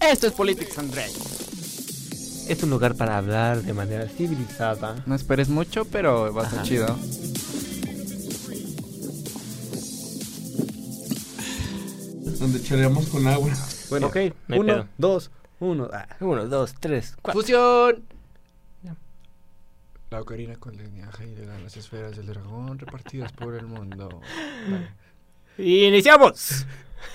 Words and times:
Esto 0.00 0.26
es 0.28 0.32
Politics 0.32 0.78
and. 0.78 0.94
Es 2.48 2.62
un 2.62 2.70
lugar 2.70 2.94
para 2.94 3.18
hablar 3.18 3.62
de 3.62 3.74
manera 3.74 4.08
civilizada. 4.08 5.02
No 5.06 5.14
esperes 5.14 5.48
mucho, 5.48 5.84
pero 5.84 6.32
va 6.32 6.44
a 6.44 6.46
estar 6.46 6.62
chido. 6.64 6.96
Donde 12.38 12.62
choreamos 12.62 13.06
con 13.08 13.26
agua. 13.26 13.50
Bueno, 13.90 14.06
Ok, 14.08 14.16
no 14.46 14.54
hay 14.54 14.60
uno, 14.60 14.72
pedo. 14.74 14.88
dos, 14.98 15.30
uno. 15.60 15.88
ah. 15.92 16.06
Uno, 16.20 16.46
dos, 16.46 16.74
tres, 16.78 17.14
cuatro. 17.20 17.40
¡Fusión! 17.40 18.04
La 20.10 20.22
ocarina 20.22 20.56
con 20.56 20.74
lineaje 20.74 21.26
y 21.26 21.34
de 21.34 21.44
las 21.62 21.76
esferas 21.76 22.16
del 22.16 22.26
dragón 22.28 22.78
repartidas 22.78 23.30
por 23.32 23.54
el 23.54 23.66
mundo. 23.66 24.22
¡Iniciamos! 25.58 26.64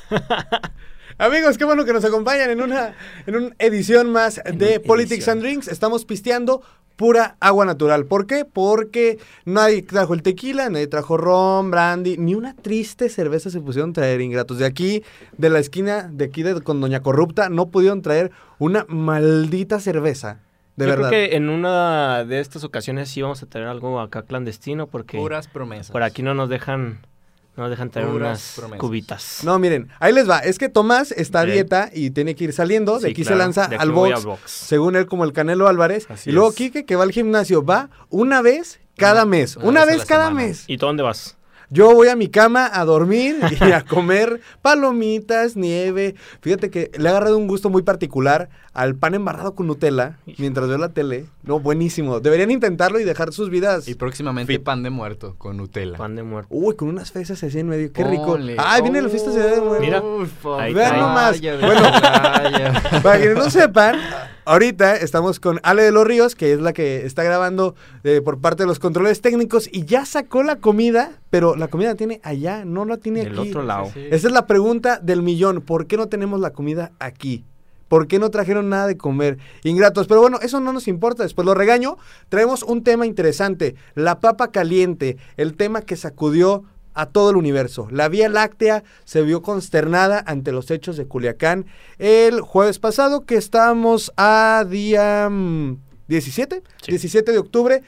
Amigos, 1.18 1.57
qué 1.57 1.65
bueno 1.65 1.86
que 1.86 1.93
nos 1.93 2.04
acompañan 2.05 2.50
en 2.50 2.61
una, 2.61 2.96
en 3.28 3.36
una 3.36 3.55
edición 3.60 4.11
más 4.11 4.42
de 4.51 4.79
Politics 4.79 5.11
edición. 5.28 5.37
and 5.37 5.42
Drinks. 5.43 5.68
Estamos 5.68 6.06
pisteando 6.06 6.64
pura 6.96 7.37
agua 7.39 7.65
natural. 7.65 8.06
¿Por 8.06 8.25
qué? 8.25 8.46
Porque 8.46 9.19
nadie 9.46 9.83
trajo 9.83 10.14
el 10.15 10.23
tequila, 10.23 10.69
nadie 10.69 10.87
trajo 10.87 11.18
ron, 11.18 11.69
brandy, 11.71 12.18
ni 12.18 12.33
una 12.36 12.56
triste 12.56 13.09
cerveza 13.09 13.50
se 13.51 13.59
pusieron 13.61 13.93
traer 13.93 14.21
ingratos. 14.21 14.57
De 14.57 14.65
aquí, 14.65 15.04
de 15.37 15.50
la 15.50 15.59
esquina 15.59 16.09
de 16.11 16.25
aquí 16.25 16.42
de, 16.43 16.61
con 16.61 16.81
Doña 16.81 17.01
Corrupta, 17.01 17.50
no 17.50 17.68
pudieron 17.70 18.01
traer 18.01 18.31
una 18.57 18.86
maldita 18.89 19.79
cerveza. 19.79 20.39
De 20.75 20.86
Yo 20.86 20.92
verdad. 20.92 21.09
creo 21.09 21.29
que 21.29 21.36
en 21.36 21.50
una 21.50 22.25
de 22.25 22.39
estas 22.39 22.64
ocasiones 22.64 23.07
sí 23.09 23.21
vamos 23.21 23.43
a 23.43 23.45
tener 23.45 23.68
algo 23.68 24.00
acá 24.00 24.23
clandestino 24.23 24.87
porque 24.87 25.20
Puras 25.20 25.47
promesas. 25.47 25.92
por 25.92 26.01
aquí 26.01 26.23
no 26.23 26.34
nos 26.34 26.50
dejan 26.50 27.00
no 27.56 27.70
dejan 27.70 27.89
traer 27.89 28.07
Puras 28.10 28.28
unas 28.30 28.54
promesas. 28.56 28.80
cubitas. 28.80 29.39
No, 29.43 29.60
miren, 29.60 29.89
ahí 30.00 30.12
les 30.14 30.28
va. 30.30 30.39
Es 30.39 30.57
que 30.57 30.70
Tomás 30.70 31.12
está 31.12 31.42
a 31.42 31.46
dieta 31.46 31.89
y 31.93 32.09
tiene 32.12 32.36
que 32.36 32.45
ir 32.45 32.53
saliendo. 32.53 32.95
De 33.00 33.06
Sí, 33.08 33.12
aquí 33.12 33.22
claro, 33.23 33.36
se 33.38 33.39
lanza 33.44 33.67
de 33.67 33.76
aquí 33.76 33.84
al 33.84 33.92
voy 33.92 34.10
box, 34.12 34.22
al 34.22 34.26
box. 34.28 34.52
según 34.52 34.95
él, 34.95 35.06
como 35.06 35.23
el 35.23 35.34
Canelo 35.34 35.68
Álvarez. 35.68 36.08
Así 36.10 36.30
y 36.30 36.34
luego 36.34 36.50
es. 36.50 36.56
Quique, 36.56 36.86
que 36.86 36.95
va 36.95 37.04
al 37.04 37.12
gimnasio, 37.12 37.64
va 37.64 37.90
una 38.10 38.42
vez 38.42 38.80
cada 38.98 39.26
mes. 39.26 39.56
una 39.58 39.66
Una, 39.68 39.80
vez 39.86 39.90
a 39.90 39.92
vez, 39.92 39.98
la 40.00 40.06
cada 40.06 40.28
semana. 40.30 40.48
mes. 40.48 40.64
¿Y 40.68 40.78
tú 40.78 40.86
dónde 40.88 41.04
vas? 41.04 41.38
Yo 41.70 41.92
voy 41.95 42.08
a 42.10 42.16
mi 42.16 42.28
cama 42.30 42.70
a 42.72 42.86
dormir 42.86 43.38
y 43.62 43.72
a 43.72 43.84
comer 43.84 44.42
palomitas, 44.62 45.56
nieve. 45.56 46.16
Fíjate 46.42 46.70
que 46.70 46.92
le 46.98 47.08
ha 47.08 47.12
agarrado 47.12 47.38
un 47.38 47.48
gusto 47.48 47.70
muy 47.70 47.82
particular 47.82 48.50
al 48.74 48.96
pan 48.96 49.14
embarrado 49.14 49.54
con 49.54 49.68
Nutella 49.68 50.18
mientras 50.38 50.68
veo 50.68 50.78
la 50.78 50.90
tele. 50.90 51.26
No, 51.44 51.60
buenísimo. 51.60 52.20
Deberían 52.20 52.50
intentarlo 52.50 53.00
y 53.00 53.04
dejar 53.04 53.32
sus 53.32 53.50
vidas. 53.50 53.88
Y 53.88 53.94
próximamente 53.96 54.52
Fit. 54.54 54.64
pan 54.64 54.82
de 54.82 54.90
muerto 54.90 55.36
con 55.38 55.58
Nutella. 55.58 55.98
Pan 55.98 56.16
de 56.16 56.24
muerto. 56.24 56.48
Uy, 56.52 56.76
con 56.76 56.88
unas 56.88 57.12
fresas 57.12 57.44
así 57.44 57.60
en 57.60 57.68
medio. 57.68 57.92
Qué 57.94 58.04
rico. 58.04 58.32
Ole. 58.32 58.56
Ay, 58.58 58.82
viene 58.82 59.02
la 59.02 59.10
fiesta 59.10 59.30
de 59.30 59.36
Día 59.44 59.52
de 59.56 59.62
Muertos. 59.62 59.80
Mira, 59.86 60.02
Uf, 60.02 60.46
ahí 60.60 60.74
Vean 60.74 60.98
nomás. 60.98 61.40
Bueno. 61.40 61.82
Para 63.04 63.18
quienes 63.20 63.38
no 63.38 63.50
sepan, 63.50 63.98
ahorita 64.46 64.96
estamos 64.96 65.40
con 65.40 65.60
Ale 65.64 65.84
de 65.84 65.92
los 65.92 66.08
Ríos, 66.08 66.36
que 66.36 66.54
es 66.54 66.60
la 66.60 66.74
que 66.74 67.06
está 67.06 67.22
grabando 67.24 67.76
eh, 68.04 68.22
por 68.24 68.40
parte 68.42 68.64
de 68.64 68.68
los 68.68 68.80
controles 68.80 69.22
técnicos 69.22 69.70
y 69.72 69.86
ya 69.86 70.06
sacó 70.06 70.42
la 70.42 70.56
comida, 70.56 71.20
pero 71.30 71.56
la 71.56 71.68
comida 71.68 71.90
la 71.90 71.96
tiene 71.96 72.22
allá, 72.24 72.66
no 72.66 72.86
la 72.86 72.98
tiene 72.98 73.24
Del 73.26 73.38
aquí. 73.40 73.50
otro 73.50 73.64
lado. 73.64 73.92
Sí. 73.94 74.08
Esa 74.10 74.28
es 74.28 74.34
la 74.34 74.48
pregunta 74.48 75.00
del 75.00 75.22
millón. 75.22 75.62
¿Por 75.62 75.86
qué 75.86 75.98
no 75.98 76.08
tenemos 76.08 76.40
la 76.40 76.52
comida 76.52 76.92
aquí? 77.00 77.46
¿Por 77.94 78.08
qué 78.08 78.17
no 78.17 78.31
trajeron 78.31 78.69
nada 78.69 78.88
de 78.88 78.97
comer? 78.97 79.38
Ingratos. 79.63 80.08
Pero 80.08 80.19
bueno, 80.19 80.39
eso 80.41 80.59
no 80.59 80.73
nos 80.73 80.88
importa. 80.88 81.22
Después 81.22 81.45
lo 81.45 81.53
regaño. 81.53 81.97
Traemos 82.27 82.63
un 82.63 82.81
tema 82.81 83.05
interesante. 83.05 83.75
La 83.94 84.19
papa 84.19 84.49
caliente. 84.49 85.17
El 85.38 85.55
tema 85.55 85.83
que 85.83 85.95
sacudió 85.95 86.64
a 86.95 87.05
todo 87.05 87.30
el 87.30 87.36
universo. 87.36 87.88
La 87.91 88.09
Vía 88.09 88.30
Láctea 88.30 88.83
se 89.03 89.21
vio 89.21 89.44
consternada 89.44 90.23
ante 90.25 90.52
los 90.52 90.71
hechos 90.71 90.97
de 90.97 91.05
Culiacán 91.05 91.67
el 91.99 92.41
jueves 92.41 92.80
pasado, 92.80 93.27
que 93.27 93.36
estábamos 93.36 94.11
a 94.17 94.66
día 94.67 95.30
mm, 95.30 95.77
17, 96.08 96.64
Sí. 96.81 96.91
17 96.94 97.31
de 97.31 97.38
octubre. 97.38 97.83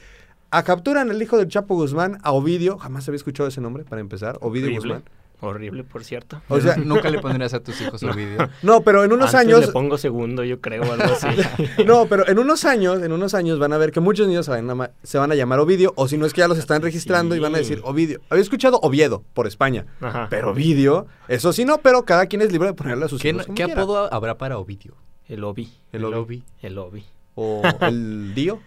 A 0.52 0.62
capturan 0.62 1.10
el 1.10 1.20
hijo 1.20 1.36
del 1.36 1.48
Chapo 1.48 1.74
Guzmán, 1.74 2.18
a 2.22 2.30
Ovidio. 2.30 2.78
Jamás 2.78 3.08
había 3.08 3.16
escuchado 3.16 3.48
ese 3.48 3.60
nombre 3.60 3.82
para 3.82 4.00
empezar. 4.00 4.38
Ovidio. 4.40 4.72
Guzmán. 4.72 5.02
Horrible, 5.40 5.84
por 5.84 6.02
cierto. 6.02 6.40
O 6.48 6.58
sea, 6.60 6.76
nunca 6.84 7.10
le 7.10 7.18
pondrías 7.20 7.52
a 7.52 7.60
tus 7.60 7.78
hijos 7.80 8.02
Ovidio. 8.02 8.48
no, 8.62 8.80
pero 8.80 9.04
en 9.04 9.12
unos 9.12 9.34
Antes 9.34 9.40
años. 9.54 9.66
le 9.66 9.72
pongo 9.72 9.98
segundo, 9.98 10.42
yo 10.44 10.60
creo, 10.60 10.82
algo 10.84 11.04
así. 11.04 11.26
No, 11.86 12.06
pero 12.06 12.26
en 12.28 12.38
unos 12.38 12.64
años, 12.64 13.02
en 13.02 13.12
unos 13.12 13.34
años 13.34 13.58
van 13.58 13.72
a 13.74 13.76
ver 13.78 13.92
que 13.92 14.00
muchos 14.00 14.26
niños 14.28 14.46
se 14.46 14.52
van 14.52 14.70
a, 14.80 14.90
se 15.02 15.18
van 15.18 15.30
a 15.30 15.34
llamar 15.34 15.58
Ovidio, 15.60 15.92
o 15.96 16.08
si 16.08 16.16
no 16.16 16.24
es 16.26 16.32
que 16.32 16.40
ya 16.40 16.48
los 16.48 16.58
están 16.58 16.80
registrando 16.82 17.36
y 17.36 17.38
van 17.38 17.54
a 17.54 17.58
decir. 17.58 17.80
Ovidio. 17.84 18.20
Había 18.30 18.42
escuchado 18.42 18.78
Oviedo 18.82 19.24
por 19.34 19.46
España, 19.46 19.86
Ajá. 20.00 20.28
pero 20.30 20.52
Ovidio, 20.52 21.06
eso 21.28 21.52
sí 21.52 21.64
no, 21.66 21.78
pero 21.78 22.04
cada 22.04 22.26
quien 22.26 22.40
es 22.42 22.50
libre 22.50 22.68
de 22.68 22.74
ponerle 22.74 23.04
a 23.04 23.08
sus 23.08 23.20
¿Qué, 23.20 23.28
hijos 23.30 23.44
como 23.46 23.56
qué 23.56 23.64
quiera. 23.64 23.82
apodo 23.82 24.12
habrá 24.12 24.38
para 24.38 24.58
Ovidio? 24.58 24.94
El 25.28 25.44
Obi. 25.44 25.70
El 25.92 26.04
Ovi. 26.04 26.42
El 26.62 26.78
Obi. 26.78 27.04
O 27.34 27.60
el 27.82 28.32
Dio. 28.34 28.60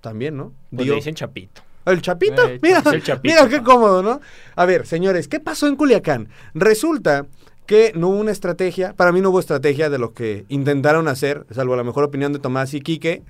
También, 0.00 0.36
¿no? 0.36 0.52
Pues 0.70 0.84
Dio. 0.84 0.92
le 0.94 0.96
dicen 1.00 1.14
Chapito. 1.14 1.60
El 1.90 2.02
Chapito, 2.02 2.46
Eh, 2.46 2.58
mira, 2.62 2.78
es 2.78 2.86
el 2.86 3.02
Chapito, 3.02 3.34
mira 3.34 3.48
qué 3.48 3.62
cómodo, 3.62 4.02
¿no? 4.02 4.20
A 4.56 4.64
ver, 4.66 4.86
señores, 4.86 5.28
¿qué 5.28 5.40
pasó 5.40 5.66
en 5.66 5.76
Culiacán? 5.76 6.28
Resulta 6.54 7.26
que 7.66 7.92
no 7.94 8.08
hubo 8.08 8.16
una 8.18 8.30
estrategia, 8.32 8.94
para 8.94 9.12
mí 9.12 9.20
no 9.20 9.30
hubo 9.30 9.40
estrategia 9.40 9.90
de 9.90 9.98
lo 9.98 10.12
que 10.14 10.44
intentaron 10.48 11.06
hacer, 11.08 11.46
salvo 11.50 11.76
la 11.76 11.84
mejor 11.84 12.04
opinión 12.04 12.32
de 12.32 12.38
Tomás 12.38 12.72
y 12.74 12.80
Quique. 12.80 13.22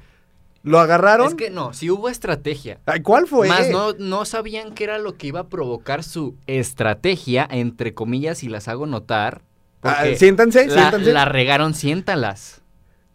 Lo 0.64 0.80
agarraron. 0.80 1.28
Es 1.28 1.34
que 1.34 1.50
no, 1.50 1.72
si 1.72 1.88
hubo 1.90 2.08
estrategia. 2.08 2.80
Ay, 2.84 3.00
¿Cuál 3.00 3.26
fue? 3.28 3.48
Más 3.48 3.70
no, 3.70 3.92
no 3.94 4.24
sabían 4.24 4.74
qué 4.74 4.84
era 4.84 4.98
lo 4.98 5.16
que 5.16 5.28
iba 5.28 5.40
a 5.40 5.46
provocar 5.48 6.02
su 6.02 6.34
estrategia, 6.46 7.46
entre 7.50 7.94
comillas, 7.94 8.42
y 8.42 8.48
las 8.48 8.68
hago 8.68 8.86
notar. 8.86 9.42
Ah, 9.82 10.04
siéntanse, 10.16 10.66
la, 10.66 10.72
siéntanse. 10.74 11.12
la 11.12 11.24
regaron, 11.24 11.74
siéntalas. 11.74 12.60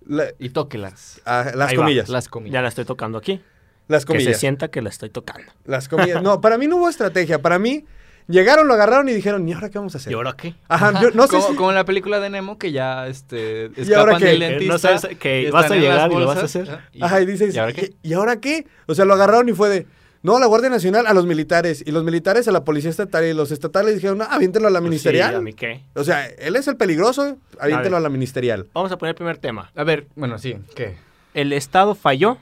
La- 0.06 0.28
Y 0.40 0.50
tóquelas. 0.50 1.22
ah, 1.26 1.52
las 1.54 1.70
Ahí 1.72 1.78
va, 1.78 1.84
comillas. 1.84 2.10
Las 2.10 2.28
comillas. 2.30 2.54
Ya 2.54 2.62
la 2.62 2.70
estoy 2.70 2.86
tocando 2.86 3.18
aquí. 3.18 3.42
Las 3.88 4.06
Que 4.06 4.14
se 4.14 4.18
comillas. 4.20 4.40
sienta 4.40 4.68
que 4.70 4.82
la 4.82 4.90
estoy 4.90 5.10
tocando. 5.10 5.52
Las 5.66 5.88
comillas. 5.90 6.22
No, 6.24 6.40
para 6.42 6.58
mí 6.58 6.68
no 6.68 6.78
hubo 6.78 6.90
estrategia. 6.90 7.42
Para 7.42 7.60
mí, 7.60 7.86
llegaron, 8.28 8.68
lo 8.68 8.74
agarraron 8.74 9.10
y 9.10 9.14
dijeron, 9.14 9.48
¿y 9.48 9.54
ahora 9.54 9.70
qué 9.70 9.78
vamos 9.78 9.94
a 9.96 9.98
hacer? 9.98 10.12
¿Y 10.12 10.16
ahora 10.16 10.34
qué? 10.38 10.56
Ajá, 10.70 11.02
yo 11.02 11.12
no 11.12 11.24
sé 11.28 11.36
como, 11.38 11.48
si- 11.50 11.56
como 11.56 11.70
en 11.70 11.76
la 11.76 11.86
película 11.86 12.20
de 12.20 12.30
Nemo 12.30 12.58
que 12.58 12.72
ya 12.72 13.08
este, 13.08 13.70
¿Y 13.76 13.94
ahora 13.94 14.14
escapan 14.14 14.20
qué? 14.20 14.26
del 14.28 14.40
Que 14.40 14.46
no 14.46 14.74
dentista. 14.74 14.98
sabes 15.00 15.18
que 15.18 15.42
y 15.44 15.52
vas 15.52 15.70
a 15.70 15.76
llegar 15.76 16.12
y 16.12 16.16
lo 16.16 16.26
vas 16.28 16.38
a 16.38 16.46
hacer. 16.46 16.70
ah, 16.72 16.82
Ajá, 17.02 17.22
y 17.22 17.26
dices, 17.26 17.54
¿y 17.54 17.60
ahora 17.60 17.74
qué? 17.74 17.94
¿y 18.02 18.14
ahora 18.14 18.38
qué? 18.40 18.66
O 18.88 18.96
sea, 18.96 19.04
lo 19.06 19.14
agarraron 19.14 19.50
y 19.50 19.54
fue 19.54 19.68
de, 19.70 19.86
no, 20.22 20.40
la 20.40 20.46
Guardia 20.46 20.70
Nacional 20.70 21.06
a 21.06 21.14
los 21.14 21.26
militares, 21.26 21.84
y 21.86 21.92
los 21.92 22.06
militares 22.06 22.48
a 22.48 22.52
la 22.54 22.64
Policía 22.64 22.90
Estatal, 22.90 23.26
y 23.26 23.34
los 23.34 23.52
estatales 23.52 23.96
dijeron, 23.96 24.20
no, 24.20 24.24
aviéntelo 24.24 24.68
a 24.70 24.72
la 24.72 24.80
Pues 24.80 24.86
sí, 24.86 24.90
ministerial. 24.92 25.36
¿a 25.36 25.42
mí 25.42 25.52
qué? 25.52 25.82
O 25.96 26.06
sea, 26.06 26.26
él 26.28 26.56
es 26.56 26.66
el 26.70 26.78
peligroso, 26.78 27.38
aviéntelo 27.60 27.90
ver. 27.92 27.96
a, 27.96 28.00
la 28.00 28.10
ministerial. 28.10 28.68
Vamos 28.74 28.90
a 28.94 28.98
poner 28.98 29.10
el 29.12 29.16
primer 29.16 29.38
tema. 29.40 29.70
A 29.76 29.84
ver, 29.84 30.08
bueno, 30.16 30.40
sí. 30.40 30.56
¿Qué? 30.78 30.96
¿El 31.34 31.52
Estado 31.52 31.94
falló? 31.94 32.38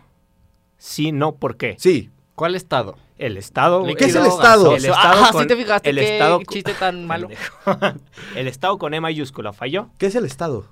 Sí, 0.83 1.11
no, 1.11 1.35
¿por 1.35 1.57
qué? 1.57 1.75
Sí. 1.77 2.09
¿Cuál 2.33 2.55
estado? 2.55 2.97
El 3.19 3.37
Estado... 3.37 3.83
¿Qué 3.85 4.05
es 4.05 4.15
el 4.15 4.25
Estado? 4.25 4.75
El 4.75 4.83
Estado 4.83 5.23
Ah, 5.25 5.29
con- 5.31 5.41
¿sí 5.43 5.47
te 5.47 5.55
fijaste 5.55 5.89
el 5.91 5.97
qué 5.97 6.13
Estado 6.15 6.41
chiste 6.49 6.73
tan 6.73 7.05
malo? 7.07 7.29
El 8.35 8.47
Estado 8.47 8.79
con 8.79 8.95
E 8.95 8.99
mayúscula 8.99 9.53
falló. 9.53 9.89
¿Qué 9.99 10.07
es 10.07 10.15
el 10.15 10.25
Estado? 10.25 10.65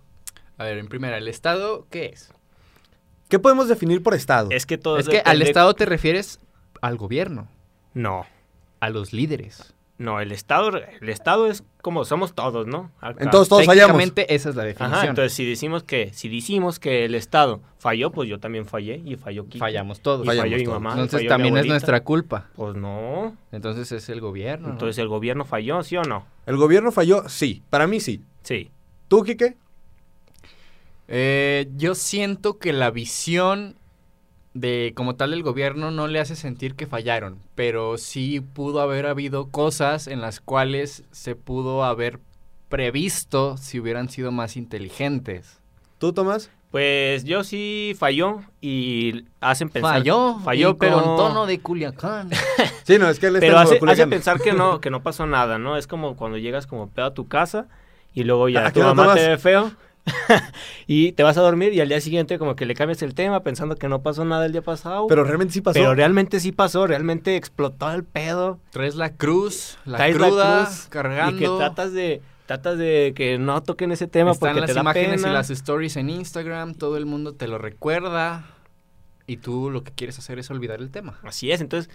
A 0.58 0.64
ver, 0.64 0.80
en 0.80 0.88
primera, 0.88 1.20
¿el 1.20 1.28
estado 1.28 1.86
qué 1.92 2.08
es? 2.08 2.34
¿Qué 3.28 3.38
podemos 3.38 3.68
definir 3.68 4.02
por 4.02 4.16
Estado? 4.16 4.50
Es 4.50 4.66
que 4.66 4.80
todo 4.80 4.98
es 4.98 5.08
que 5.08 5.20
al 5.24 5.44
estado 5.44 5.76
te 5.76 5.86
refieres 5.86 6.40
al 6.82 6.98
gobierno, 6.98 7.48
No, 7.94 8.26
a 8.80 8.90
los 8.90 9.14
líderes. 9.14 9.76
No, 10.00 10.22
el 10.22 10.32
Estado, 10.32 10.72
el 11.02 11.10
Estado 11.10 11.46
es 11.48 11.64
como 11.82 12.06
somos 12.06 12.34
todos, 12.34 12.66
¿no? 12.66 12.90
Acá. 13.02 13.22
Entonces 13.24 13.50
todos 13.50 13.66
fallamos. 13.66 13.98
Técnicamente 13.98 14.34
esa 14.34 14.50
es 14.50 14.56
la 14.56 14.64
definición. 14.64 14.98
Ajá, 14.98 15.08
entonces 15.10 15.34
si 15.34 15.46
decimos 15.46 15.84
que, 15.84 16.12
si 16.14 16.30
decimos 16.30 16.80
que 16.80 17.04
el 17.06 17.16
Estado 17.16 17.60
falló, 17.78 18.10
pues 18.10 18.28
yo 18.30 18.40
también 18.40 18.66
fallé 18.66 19.02
y 19.06 19.18
falló 19.18 19.44
Kike. 19.46 19.60
Fallamos 19.60 20.00
todos. 20.00 20.24
Y 20.24 20.28
Fallamos 20.28 20.46
falló 20.50 20.58
mi 20.58 20.64
todos. 20.64 20.82
mamá. 20.82 20.90
y 20.90 20.94
Entonces 21.02 21.12
falló 21.20 21.24
mi 21.26 21.28
también 21.30 21.58
es 21.58 21.66
nuestra 21.68 22.04
culpa. 22.04 22.48
Pues 22.56 22.76
no. 22.76 23.36
Entonces 23.52 23.92
es 23.92 24.08
el 24.10 24.22
gobierno. 24.22 24.68
¿no? 24.68 24.74
Entonces 24.74 24.98
el 24.98 25.10
gobierno 25.10 25.44
falló, 25.44 25.84
¿sí 25.84 25.98
o 25.98 26.04
no? 26.04 26.26
¿El 26.46 26.56
gobierno 26.56 26.92
falló? 26.94 27.28
Sí. 27.28 27.62
Para 27.70 27.86
mí 27.86 28.00
sí. 28.00 28.22
Sí. 28.42 28.72
¿Tú, 29.10 29.24
Quique? 29.24 29.58
Eh, 31.08 31.68
yo 31.76 31.96
siento 31.96 32.58
que 32.60 32.72
la 32.72 32.92
visión 32.92 33.76
de 34.60 34.94
como 34.96 35.16
tal 35.16 35.32
del 35.32 35.44
gobierno 35.44 35.90
no 35.92 36.08
le 36.08 36.20
hace 36.20 36.36
sentir 36.36 36.76
que 36.76 36.88
fallaron, 36.88 37.40
pero 37.56 37.98
sí 37.98 38.42
pudo 38.42 38.82
haber 38.82 39.06
habido 39.06 39.50
cosas 39.50 40.08
en 40.08 40.22
las 40.22 40.42
cuales 40.42 41.04
se 41.12 41.36
pudo 41.36 41.84
haber 41.84 42.20
previsto 42.68 43.58
si 43.58 43.80
hubieran 43.80 44.10
sido 44.10 44.32
más 44.32 44.58
inteligentes. 44.58 45.60
¿Tú, 45.98 46.14
Tomás? 46.14 46.52
Pues 46.72 47.24
yo 47.24 47.44
sí 47.44 47.96
falló 47.98 48.42
y 48.62 49.26
hacen 49.40 49.70
pensar. 49.70 49.94
Falló, 49.96 50.38
Falló, 50.44 50.70
y 50.72 50.74
pero. 50.76 51.02
con 51.02 51.16
tono 51.16 51.46
de 51.46 51.60
Culiacán. 51.60 52.30
Sí, 52.84 52.98
no, 52.98 53.08
es 53.08 53.20
que 53.20 53.28
él 53.28 53.36
está 53.36 53.46
Pero 53.46 53.60
hace, 53.60 53.80
hace 53.88 54.08
pensar 54.08 54.40
que 54.42 54.52
no, 54.52 54.82
que 54.82 54.90
no 54.90 55.04
pasó 55.04 55.28
nada, 55.28 55.60
¿no? 55.60 55.78
Es 55.78 55.86
como 55.86 56.16
cuando 56.16 56.40
llegas 56.40 56.66
como 56.66 56.90
pedo 56.90 57.06
a 57.06 57.14
tu 57.14 57.28
casa 57.28 57.68
y 58.16 58.24
luego 58.24 58.50
ya 58.50 58.66
¿A 58.66 58.72
tu 58.74 58.80
mamá 58.82 59.14
te 59.14 59.20
tomas? 59.20 59.28
ve 59.30 59.38
feo 59.38 59.72
y 60.88 61.12
te 61.14 61.24
vas 61.24 61.38
a 61.38 61.42
dormir 61.42 61.74
y 61.74 61.82
al 61.82 61.90
día 61.90 62.02
siguiente 62.02 62.38
como 62.40 62.56
que 62.56 62.66
le 62.66 62.76
cambias 62.76 63.02
el 63.02 63.14
tema 63.14 63.42
pensando 63.44 63.76
que 63.76 63.88
no 63.88 64.02
pasó 64.02 64.26
nada 64.26 64.46
el 64.46 64.52
día 64.52 64.62
pasado. 64.62 65.08
Pero 65.08 65.24
realmente 65.24 65.54
sí 65.54 65.62
pasó. 65.62 65.80
Pero 65.80 65.96
realmente 65.96 66.40
sí 66.40 66.52
pasó, 66.52 66.88
realmente 66.88 67.36
explotó 67.36 67.92
el 67.92 68.04
pedo. 68.04 68.60
Traes 68.72 68.96
la 68.96 69.14
cruz, 69.14 69.78
la 69.86 69.98
traes 69.98 70.16
cruda, 70.16 70.60
la 70.60 70.66
cruz 70.66 70.88
cargando. 70.90 71.36
y 71.36 71.40
que 71.40 71.48
tratas 71.48 71.94
de 71.94 72.22
tratas 72.46 72.80
de 72.80 73.14
que 73.16 73.38
no 73.38 73.62
toquen 73.62 73.92
ese 73.92 74.08
tema 74.08 74.32
Están 74.32 74.50
porque 74.50 74.62
las 74.62 74.70
te 74.70 74.74
da 74.74 74.82
imágenes 74.82 75.22
pena. 75.22 75.30
y 75.30 75.34
las 75.34 75.52
stories 75.52 75.98
en 75.98 76.10
Instagram, 76.10 76.74
todo 76.74 76.98
el 76.98 77.06
mundo 77.06 77.34
te 77.34 77.48
lo 77.48 77.60
recuerda 77.60 78.44
y 79.28 79.38
tú 79.38 79.70
lo 79.70 79.84
que 79.84 79.92
quieres 79.92 80.18
hacer 80.18 80.40
es 80.40 80.50
olvidar 80.50 80.80
el 80.80 80.90
tema. 80.90 81.20
Así 81.22 81.52
es, 81.52 81.62
entonces, 81.62 81.92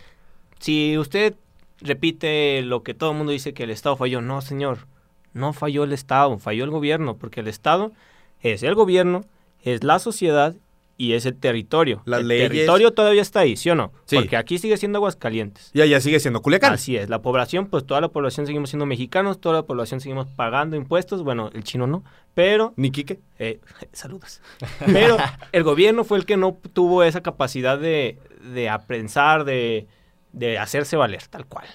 si 0.60 0.96
usted 0.96 1.34
repite 1.80 2.62
lo 2.62 2.84
que 2.84 2.94
todo 2.94 3.10
el 3.10 3.16
mundo 3.16 3.32
dice 3.32 3.52
que 3.52 3.64
el 3.64 3.70
Estado 3.70 3.96
falló, 3.96 4.20
no, 4.20 4.40
señor, 4.42 4.86
no 5.34 5.52
falló 5.52 5.84
el 5.84 5.92
Estado, 5.92 6.38
falló 6.38 6.64
el 6.64 6.70
gobierno, 6.70 7.16
porque 7.16 7.40
el 7.40 7.48
Estado 7.48 7.92
es 8.40 8.62
el 8.62 8.74
gobierno, 8.74 9.24
es 9.62 9.84
la 9.84 9.98
sociedad 9.98 10.54
y 10.96 11.14
es 11.14 11.26
el 11.26 11.34
territorio. 11.36 12.02
Las 12.04 12.20
el 12.20 12.28
leyes. 12.28 12.48
territorio 12.50 12.92
todavía 12.92 13.20
está 13.20 13.40
ahí, 13.40 13.56
¿sí 13.56 13.68
o 13.68 13.74
no? 13.74 13.92
Sí. 14.04 14.14
Porque 14.16 14.36
aquí 14.36 14.58
sigue 14.58 14.76
siendo 14.76 14.98
Aguascalientes. 14.98 15.70
Y 15.74 15.80
allá 15.80 16.00
sigue 16.00 16.20
siendo 16.20 16.40
Culiacán. 16.40 16.72
Así 16.74 16.96
es, 16.96 17.08
la 17.08 17.20
población, 17.20 17.66
pues 17.66 17.84
toda 17.84 18.00
la 18.00 18.08
población 18.08 18.46
seguimos 18.46 18.70
siendo 18.70 18.86
mexicanos, 18.86 19.40
toda 19.40 19.56
la 19.56 19.62
población 19.64 20.00
seguimos 20.00 20.28
pagando 20.28 20.76
impuestos, 20.76 21.24
bueno, 21.24 21.50
el 21.52 21.64
chino 21.64 21.88
no, 21.88 22.04
pero 22.34 22.74
Ni 22.76 22.90
Quique. 22.92 23.18
eh, 23.40 23.60
saludos. 23.92 24.40
Pero 24.86 25.16
el 25.50 25.64
gobierno 25.64 26.04
fue 26.04 26.18
el 26.18 26.26
que 26.26 26.36
no 26.36 26.56
tuvo 26.72 27.02
esa 27.02 27.22
capacidad 27.22 27.76
de, 27.76 28.18
de 28.54 28.68
aprensar, 28.68 29.44
de, 29.44 29.88
de 30.32 30.58
hacerse 30.58 30.96
valer, 30.96 31.26
tal 31.26 31.46
cual. 31.46 31.66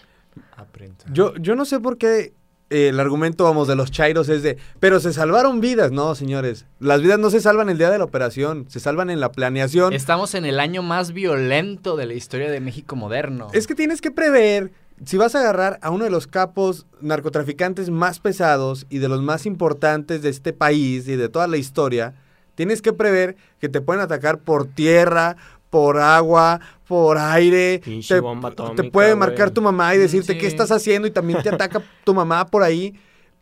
Yo, 1.11 1.35
yo 1.37 1.55
no 1.55 1.65
sé 1.65 1.79
por 1.79 1.97
qué 1.97 2.33
eh, 2.69 2.89
el 2.89 2.99
argumento, 2.99 3.43
vamos, 3.43 3.67
de 3.67 3.75
los 3.75 3.91
chairos 3.91 4.29
es 4.29 4.43
de, 4.43 4.57
pero 4.79 4.99
se 4.99 5.11
salvaron 5.13 5.59
vidas. 5.59 5.91
No, 5.91 6.13
señores, 6.15 6.65
las 6.79 7.01
vidas 7.01 7.17
no 7.17 7.29
se 7.29 7.41
salvan 7.41 7.69
el 7.69 7.77
día 7.77 7.89
de 7.89 7.97
la 7.97 8.03
operación, 8.03 8.65
se 8.69 8.79
salvan 8.79 9.09
en 9.09 9.19
la 9.19 9.31
planeación. 9.31 9.93
Estamos 9.93 10.35
en 10.35 10.45
el 10.45 10.59
año 10.59 10.83
más 10.83 11.11
violento 11.11 11.95
de 11.95 12.05
la 12.05 12.13
historia 12.13 12.51
de 12.51 12.59
México 12.59 12.95
moderno. 12.95 13.47
Es 13.53 13.65
que 13.65 13.75
tienes 13.75 14.01
que 14.01 14.11
prever, 14.11 14.71
si 15.03 15.17
vas 15.17 15.33
a 15.33 15.39
agarrar 15.39 15.79
a 15.81 15.89
uno 15.89 16.03
de 16.03 16.11
los 16.11 16.27
capos 16.27 16.85
narcotraficantes 17.01 17.89
más 17.89 18.19
pesados 18.19 18.85
y 18.89 18.99
de 18.99 19.09
los 19.09 19.21
más 19.21 19.45
importantes 19.45 20.21
de 20.21 20.29
este 20.29 20.53
país 20.53 21.07
y 21.07 21.15
de 21.15 21.29
toda 21.29 21.47
la 21.47 21.57
historia, 21.57 22.13
tienes 22.53 22.81
que 22.81 22.93
prever 22.93 23.35
que 23.59 23.69
te 23.69 23.81
pueden 23.81 24.03
atacar 24.03 24.39
por 24.39 24.67
tierra, 24.67 25.37
por 25.69 25.97
agua, 25.99 26.59
por 26.87 27.17
aire. 27.17 27.81
Pinche 27.83 28.15
Te, 28.15 28.19
bomba 28.19 28.49
te 28.49 28.61
atómica, 28.63 28.83
puede 28.91 29.09
güey. 29.13 29.19
marcar 29.19 29.51
tu 29.51 29.61
mamá 29.61 29.93
y 29.95 29.97
decirte 29.97 30.33
Sí. 30.33 30.39
qué 30.39 30.47
estás 30.47 30.71
haciendo 30.71 31.07
y 31.07 31.11
también 31.11 31.41
te 31.43 31.49
ataca 31.49 31.81
tu 32.03 32.13
mamá 32.13 32.45
por 32.47 32.63
ahí. 32.63 32.95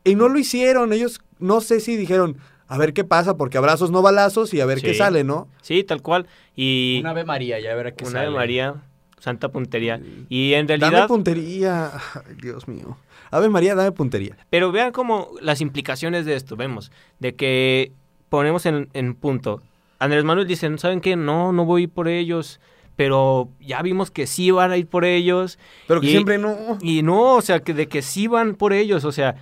Y 0.04 0.16
no 0.16 0.30
lo 0.30 0.38
hicieron, 0.40 0.94
ellos 0.94 1.20
no 1.40 1.62
sé 1.62 1.80
si 1.80 1.96
dijeron, 1.98 2.38
a 2.68 2.78
ver 2.78 2.94
qué 2.94 3.04
pasa, 3.04 3.38
porque 3.38 3.58
abrazos 3.58 3.92
no 3.92 4.02
balazos 4.02 4.54
y 4.54 4.62
a 4.62 4.66
ver 4.66 4.82
qué 4.82 4.94
sale, 4.94 5.24
¿no? 5.24 5.48
Sí, 5.62 5.84
tal 5.84 6.02
cual. 6.02 6.28
Y 6.56 6.98
Una 7.02 7.12
Ave 7.12 7.24
María, 7.26 7.60
ya 7.60 7.74
verá 7.76 7.92
que 7.94 8.04
una 8.04 8.12
sale. 8.14 8.26
de 8.30 8.36
María, 8.36 8.76
santa 9.20 9.50
puntería. 9.50 10.02
Y 10.30 10.54
en 10.54 10.68
Dame 10.68 10.80
realidad, 10.80 11.08
puntería. 11.08 11.92
Ay, 12.14 12.36
Dios 12.42 12.68
mío. 12.68 12.98
Ave 13.32 13.50
María, 13.50 13.76
dame 13.76 13.92
puntería. 13.92 14.38
pero 14.50 14.72
vean 14.72 14.92
como 14.94 15.32
las 15.42 15.60
implicaciones 15.62 16.26
de 16.26 16.36
esto, 16.36 16.56
vemos, 16.56 16.92
de 17.20 17.36
que 17.36 17.92
ponemos 18.30 18.66
en, 18.66 18.90
en 18.94 19.14
punto. 19.16 19.62
Andrés 20.00 20.24
Manuel 20.24 20.48
dice, 20.48 20.78
¿saben 20.78 21.02
qué? 21.02 21.16
No, 21.16 21.52
no 21.52 21.66
voy 21.66 21.88
por 21.88 22.08
ellos, 22.08 22.60
pero 22.96 23.50
ya 23.60 23.82
vimos 23.82 24.12
que 24.12 24.28
sí 24.28 24.52
van 24.52 24.72
a 24.72 24.78
ir 24.78 24.88
por 24.88 25.06
ellos. 25.06 25.58
Pero 25.88 26.02
que 26.02 26.08
Y- 26.08 26.12
siempre 26.12 26.38
no. 26.38 26.78
Y 26.82 27.04
no, 27.04 27.36
o 27.36 27.42
sea, 27.42 27.60
que 27.62 27.74
de 27.74 27.88
que 27.88 28.02
sí 28.02 28.28
van 28.28 28.56
por 28.56 28.74
ellos. 28.74 29.06
O 29.06 29.12
sea, 29.12 29.36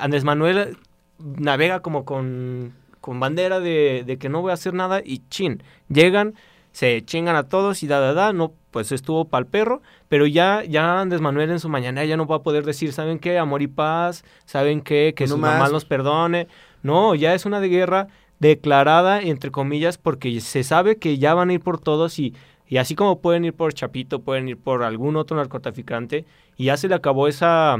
Andrés 0.00 0.24
Manuel 0.24 0.76
navega 1.18 1.80
como 1.80 2.04
con, 2.04 2.72
con 3.00 3.20
bandera 3.20 3.60
de, 3.60 4.04
de 4.06 4.18
que 4.18 4.28
no 4.28 4.40
voy 4.42 4.50
a 4.50 4.54
hacer 4.54 4.74
nada 4.74 5.00
y 5.04 5.22
chin. 5.30 5.62
Llegan, 5.88 6.34
se 6.72 7.04
chingan 7.04 7.36
a 7.36 7.44
todos 7.44 7.82
y 7.82 7.86
da, 7.86 8.00
da, 8.00 8.14
da. 8.14 8.32
No, 8.32 8.52
pues 8.70 8.92
estuvo 8.92 9.24
pa'l 9.26 9.46
perro. 9.46 9.82
Pero 10.08 10.26
ya, 10.26 10.62
ya 10.64 11.00
Andrés 11.00 11.20
Manuel 11.20 11.50
en 11.50 11.60
su 11.60 11.68
mañana 11.68 12.04
ya 12.04 12.16
no 12.16 12.26
va 12.26 12.36
a 12.36 12.42
poder 12.42 12.64
decir, 12.64 12.92
¿saben 12.92 13.18
qué? 13.18 13.38
Amor 13.38 13.62
y 13.62 13.66
paz. 13.68 14.24
¿Saben 14.44 14.80
qué? 14.80 15.12
Que 15.16 15.24
No 15.24 15.30
su 15.34 15.38
más. 15.38 15.54
mamá 15.58 15.68
los 15.70 15.84
perdone. 15.84 16.46
No, 16.82 17.14
ya 17.16 17.34
es 17.34 17.44
una 17.46 17.60
de 17.60 17.68
guerra 17.68 18.08
declarada, 18.38 19.20
entre 19.20 19.50
comillas, 19.50 19.98
porque 19.98 20.40
se 20.40 20.62
sabe 20.64 20.96
que 20.96 21.18
ya 21.18 21.34
van 21.34 21.50
a 21.50 21.54
ir 21.54 21.60
por 21.60 21.80
todos 21.80 22.18
y, 22.18 22.34
y 22.66 22.76
así 22.76 22.94
como 22.94 23.20
pueden 23.20 23.44
ir 23.44 23.54
por 23.54 23.72
Chapito, 23.74 24.20
pueden 24.20 24.48
ir 24.48 24.58
por 24.58 24.82
algún 24.82 25.16
otro 25.16 25.36
narcotraficante 25.36 26.24
y 26.56 26.66
ya 26.66 26.76
se 26.76 26.88
le 26.88 26.94
acabó 26.94 27.28
esa, 27.28 27.76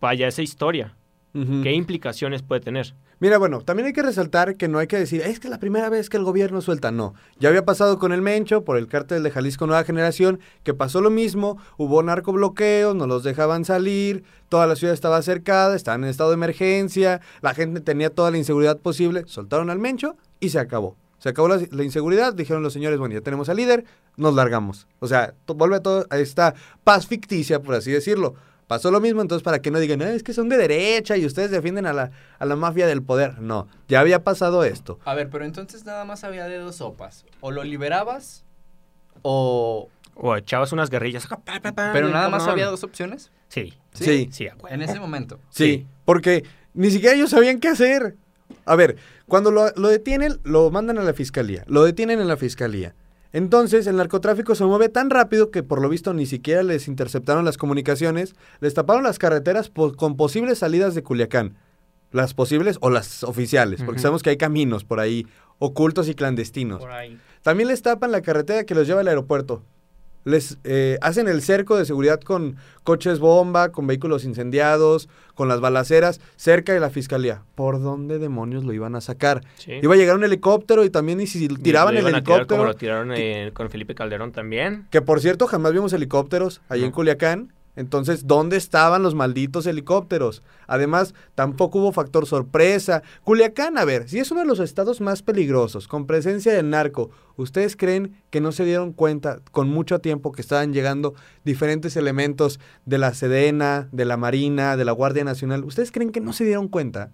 vaya, 0.00 0.28
esa 0.28 0.42
historia. 0.42 0.94
¿Qué 1.62 1.72
implicaciones 1.72 2.42
puede 2.42 2.62
tener? 2.62 2.94
Mira, 3.20 3.36
bueno, 3.38 3.62
también 3.62 3.86
hay 3.86 3.92
que 3.92 4.02
resaltar 4.02 4.56
que 4.56 4.68
no 4.68 4.78
hay 4.78 4.86
que 4.86 4.96
decir, 4.96 5.22
es 5.22 5.40
que 5.40 5.48
es 5.48 5.50
la 5.50 5.58
primera 5.58 5.88
vez 5.88 6.08
que 6.08 6.16
el 6.16 6.22
gobierno 6.22 6.60
suelta. 6.60 6.92
No, 6.92 7.14
ya 7.40 7.48
había 7.48 7.64
pasado 7.64 7.98
con 7.98 8.12
el 8.12 8.22
Mencho, 8.22 8.62
por 8.62 8.76
el 8.76 8.86
cártel 8.86 9.24
de 9.24 9.32
Jalisco 9.32 9.66
Nueva 9.66 9.82
Generación, 9.82 10.38
que 10.62 10.72
pasó 10.72 11.00
lo 11.00 11.10
mismo, 11.10 11.58
hubo 11.78 12.00
narcobloqueos, 12.04 12.94
no 12.94 13.08
los 13.08 13.24
dejaban 13.24 13.64
salir, 13.64 14.22
toda 14.48 14.68
la 14.68 14.76
ciudad 14.76 14.94
estaba 14.94 15.20
cercada, 15.22 15.74
estaban 15.74 16.04
en 16.04 16.10
estado 16.10 16.30
de 16.30 16.34
emergencia, 16.34 17.20
la 17.40 17.54
gente 17.54 17.80
tenía 17.80 18.10
toda 18.10 18.30
la 18.30 18.38
inseguridad 18.38 18.78
posible, 18.78 19.24
soltaron 19.26 19.68
al 19.70 19.80
Mencho 19.80 20.16
y 20.38 20.50
se 20.50 20.60
acabó. 20.60 20.96
Se 21.18 21.30
acabó 21.30 21.48
la, 21.48 21.82
inseguridad, 21.82 22.32
dijeron 22.32 22.62
los 22.62 22.72
señores, 22.72 23.00
bueno, 23.00 23.16
ya 23.16 23.20
tenemos 23.20 23.48
al 23.48 23.56
líder, 23.56 23.84
nos 24.16 24.34
largamos. 24.34 24.86
O 25.00 25.08
sea, 25.08 25.34
vuelve 25.48 25.80
todo 25.80 26.06
a 26.10 26.18
esta 26.18 26.54
paz 26.84 27.08
ficticia, 27.08 27.60
por 27.60 27.74
así 27.74 27.90
decirlo. 27.90 28.36
Pasó 28.68 28.90
lo 28.92 29.00
mismo, 29.00 29.20
entonces 29.22 29.42
para 29.42 29.60
que 29.60 29.70
no 29.72 29.80
digan, 29.80 30.00
"Ah, 30.02 30.12
es 30.12 30.22
que 30.22 30.32
son 30.32 30.48
de 30.48 30.56
derecha 30.58 31.16
y 31.16 31.26
ustedes 31.26 31.50
defienden 31.50 31.86
a 31.86 31.92
la, 31.92 32.10
a 32.38 32.44
la 32.46 32.54
mafia 32.54 32.86
del 32.86 33.02
poder. 33.02 33.40
No, 33.40 33.66
ya 33.88 33.98
había 34.00 34.22
pasado 34.22 34.62
esto. 34.62 35.00
A 35.04 35.14
ver, 35.14 35.28
pero 35.30 35.44
entonces 35.44 35.84
nada 35.84 36.04
más 36.04 36.22
había 36.22 36.46
de 36.46 36.58
dos 36.58 36.76
sopas. 36.76 37.24
O 37.40 37.50
lo 37.50 37.64
liberabas 37.64 38.44
o... 39.22 39.88
O 40.20 40.36
echabas 40.36 40.72
unas 40.72 40.90
guerrillas. 40.90 41.28
Pero 41.92 42.08
nada 42.08 42.28
más 42.28 42.46
había 42.48 42.66
dos 42.66 42.82
opciones. 42.84 43.30
Sí, 43.48 43.72
Sí. 43.92 44.28
sí. 44.32 44.48
En 44.68 44.82
ese 44.82 44.98
momento. 45.00 45.38
Sí, 45.48 45.86
porque 46.04 46.44
ni 46.74 46.90
siquiera 46.90 47.14
ellos 47.14 47.30
sabían 47.30 47.60
qué 47.60 47.68
hacer. 47.68 48.16
A 48.64 48.74
ver, 48.76 48.96
cuando 49.26 49.50
lo, 49.50 49.70
lo 49.76 49.88
detienen, 49.88 50.40
lo 50.42 50.70
mandan 50.70 50.98
a 50.98 51.02
la 51.02 51.12
fiscalía. 51.14 51.62
Lo 51.68 51.84
detienen 51.84 52.20
en 52.20 52.26
la 52.28 52.36
fiscalía. 52.36 52.94
Entonces, 53.32 53.86
el 53.86 53.96
narcotráfico 53.96 54.54
se 54.54 54.64
mueve 54.64 54.88
tan 54.88 55.10
rápido 55.10 55.50
que 55.50 55.62
por 55.62 55.82
lo 55.82 55.88
visto 55.88 56.14
ni 56.14 56.26
siquiera 56.26 56.62
les 56.62 56.88
interceptaron 56.88 57.44
las 57.44 57.58
comunicaciones, 57.58 58.34
les 58.60 58.74
taparon 58.74 59.02
las 59.02 59.18
carreteras 59.18 59.70
con 59.96 60.16
posibles 60.16 60.58
salidas 60.58 60.94
de 60.94 61.02
Culiacán. 61.02 61.56
Las 62.10 62.32
posibles 62.32 62.78
o 62.80 62.88
las 62.88 63.22
oficiales, 63.22 63.82
porque 63.82 64.00
sabemos 64.00 64.22
que 64.22 64.30
hay 64.30 64.38
caminos 64.38 64.84
por 64.84 64.98
ahí 64.98 65.26
ocultos 65.58 66.08
y 66.08 66.14
clandestinos. 66.14 66.78
Por 66.78 66.90
ahí. 66.90 67.20
También 67.42 67.68
les 67.68 67.82
tapan 67.82 68.12
la 68.12 68.22
carretera 68.22 68.64
que 68.64 68.74
los 68.74 68.86
lleva 68.86 69.00
al 69.00 69.08
aeropuerto. 69.08 69.62
Les 70.28 70.58
eh, 70.64 70.98
hacen 71.00 71.26
el 71.28 71.42
cerco 71.42 71.76
de 71.76 71.84
seguridad 71.84 72.20
con 72.20 72.56
coches 72.84 73.18
bomba, 73.18 73.70
con 73.70 73.86
vehículos 73.86 74.24
incendiados, 74.24 75.08
con 75.34 75.48
las 75.48 75.60
balaceras, 75.60 76.20
cerca 76.36 76.72
de 76.72 76.80
la 76.80 76.90
fiscalía. 76.90 77.42
¿Por 77.54 77.80
dónde 77.80 78.18
demonios 78.18 78.64
lo 78.64 78.72
iban 78.72 78.94
a 78.94 79.00
sacar? 79.00 79.42
Sí. 79.56 79.72
Iba 79.82 79.94
a 79.94 79.96
llegar 79.96 80.16
un 80.16 80.24
helicóptero 80.24 80.84
y 80.84 80.90
también 80.90 81.20
y 81.20 81.26
si 81.26 81.48
tiraban 81.48 81.96
el 81.96 82.06
helicóptero. 82.06 82.46
como 82.46 82.64
lo 82.64 82.74
tiraron 82.74 83.12
eh, 83.16 83.50
con 83.54 83.70
Felipe 83.70 83.94
Calderón 83.94 84.32
también. 84.32 84.86
Que 84.90 85.02
por 85.02 85.20
cierto, 85.20 85.46
jamás 85.46 85.72
vimos 85.72 85.92
helicópteros 85.92 86.60
ahí 86.68 86.84
en. 86.84 86.90
Culiacán. 86.90 87.52
Entonces, 87.78 88.26
¿dónde 88.26 88.56
estaban 88.56 89.04
los 89.04 89.14
malditos 89.14 89.64
helicópteros? 89.64 90.42
Además, 90.66 91.14
tampoco 91.36 91.78
hubo 91.78 91.92
factor 91.92 92.26
sorpresa. 92.26 93.04
Culiacán, 93.22 93.78
a 93.78 93.84
ver, 93.84 94.08
si 94.08 94.18
es 94.18 94.32
uno 94.32 94.40
de 94.40 94.48
los 94.48 94.58
estados 94.58 95.00
más 95.00 95.22
peligrosos, 95.22 95.86
con 95.86 96.04
presencia 96.04 96.52
del 96.52 96.70
narco, 96.70 97.10
¿ustedes 97.36 97.76
creen 97.76 98.20
que 98.30 98.40
no 98.40 98.50
se 98.50 98.64
dieron 98.64 98.92
cuenta 98.92 99.38
con 99.52 99.68
mucho 99.68 100.00
tiempo 100.00 100.32
que 100.32 100.42
estaban 100.42 100.72
llegando 100.72 101.14
diferentes 101.44 101.96
elementos 101.96 102.58
de 102.84 102.98
la 102.98 103.14
Sedena, 103.14 103.88
de 103.92 104.04
la 104.06 104.16
Marina, 104.16 104.76
de 104.76 104.84
la 104.84 104.90
Guardia 104.90 105.22
Nacional? 105.22 105.62
¿Ustedes 105.62 105.92
creen 105.92 106.10
que 106.10 106.20
no 106.20 106.32
se 106.32 106.42
dieron 106.42 106.66
cuenta? 106.66 107.12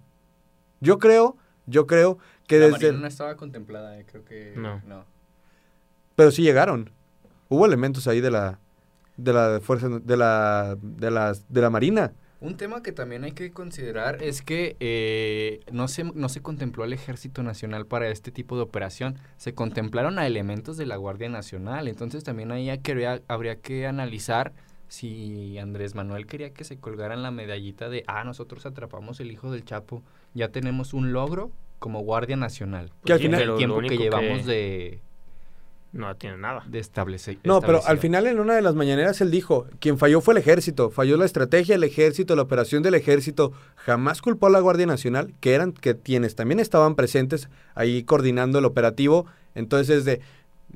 Yo 0.81 0.97
creo, 0.97 1.37
yo 1.67 1.85
creo 1.85 2.17
que 2.47 2.57
La 2.57 2.65
desde... 2.65 2.87
Marina 2.87 3.01
no 3.01 3.07
estaba 3.07 3.37
contemplada, 3.37 3.99
eh, 3.99 4.05
creo 4.09 4.25
que... 4.25 4.55
No. 4.55 5.05
Pero 6.15 6.31
sí 6.31 6.41
llegaron. 6.41 6.89
Hubo 7.49 7.67
elementos 7.67 8.07
ahí 8.07 8.19
de 8.19 8.31
la 8.31 8.59
de 9.17 9.33
la 9.33 9.59
fuerza 9.61 9.87
de 9.89 10.17
la 10.17 10.77
de 10.81 11.11
la 11.11 11.33
de 11.49 11.61
la 11.61 11.69
marina. 11.69 12.13
Un 12.41 12.57
tema 12.57 12.83
que 12.83 12.91
también 12.91 13.23
hay 13.23 13.31
que 13.31 13.51
considerar 13.51 14.21
es 14.21 14.41
que 14.43 14.75
eh, 14.79 15.61
no, 15.71 15.87
se, 15.87 16.03
no 16.03 16.29
se 16.29 16.41
contempló 16.41 16.83
al 16.83 16.93
Ejército 16.93 17.41
Nacional 17.41 17.87
para 17.87 18.09
este 18.09 18.29
tipo 18.29 18.55
de 18.57 18.61
operación, 18.61 19.17
se 19.37 19.53
contemplaron 19.55 20.19
a 20.19 20.27
elementos 20.27 20.77
de 20.77 20.85
la 20.85 20.97
Guardia 20.97 21.29
Nacional, 21.29 21.87
entonces 21.87 22.23
también 22.23 22.51
ahí 22.51 22.77
que- 22.79 23.21
habría 23.27 23.55
que 23.61 23.87
analizar 23.87 24.53
si 24.87 25.57
Andrés 25.57 25.95
Manuel 25.95 26.27
quería 26.27 26.53
que 26.53 26.63
se 26.65 26.77
colgaran 26.77 27.23
la 27.23 27.31
medallita 27.31 27.89
de, 27.89 28.03
ah, 28.05 28.23
nosotros 28.23 28.65
atrapamos 28.67 29.19
el 29.21 29.31
hijo 29.31 29.49
del 29.51 29.63
Chapo, 29.65 30.03
ya 30.35 30.49
tenemos 30.49 30.93
un 30.93 31.13
logro 31.13 31.51
como 31.79 32.01
Guardia 32.01 32.35
Nacional. 32.35 32.91
Que 33.05 33.13
al 33.13 33.19
Pues, 33.19 33.21
final- 33.31 33.41
el 33.49 33.55
tiempo 33.57 33.79
que 33.79 33.97
llevamos 33.97 34.41
que- 34.41 34.45
de, 34.51 34.99
No 35.95 36.13
tiene 36.15 36.37
nada. 36.37 36.61
de 36.67 36.79
establecer. 36.79 37.37
No, 37.45 37.61
pero 37.61 37.79
al 37.85 37.97
final 37.99 38.27
en 38.27 38.39
una 38.39 38.53
de 38.53 38.61
las 38.61 38.75
mañaneras 38.75 39.21
él 39.21 39.31
dijo, 39.31 39.65
quien 39.79 39.97
falló 39.97 40.19
fue 40.19 40.33
el 40.33 40.39
ejército, 40.39 40.89
falló 40.89 41.15
la 41.15 41.23
estrategia 41.23 41.75
del 41.75 41.85
ejército, 41.85 42.35
la 42.35 42.41
operación 42.41 42.83
del 42.83 42.95
ejército, 42.95 43.53
jamás 43.77 44.21
culpó 44.21 44.47
a 44.47 44.49
la 44.49 44.59
Guardia 44.59 44.85
Nacional, 44.85 45.33
que 45.39 45.53
eran 45.53 45.71
que 45.71 45.97
quienes 45.97 46.35
también 46.35 46.59
estaban 46.59 46.95
presentes 46.95 47.47
ahí 47.75 48.03
coordinando 48.03 48.59
el 48.59 48.65
operativo. 48.65 49.25
Entonces 49.55 49.99
es 49.99 50.05
de 50.05 50.19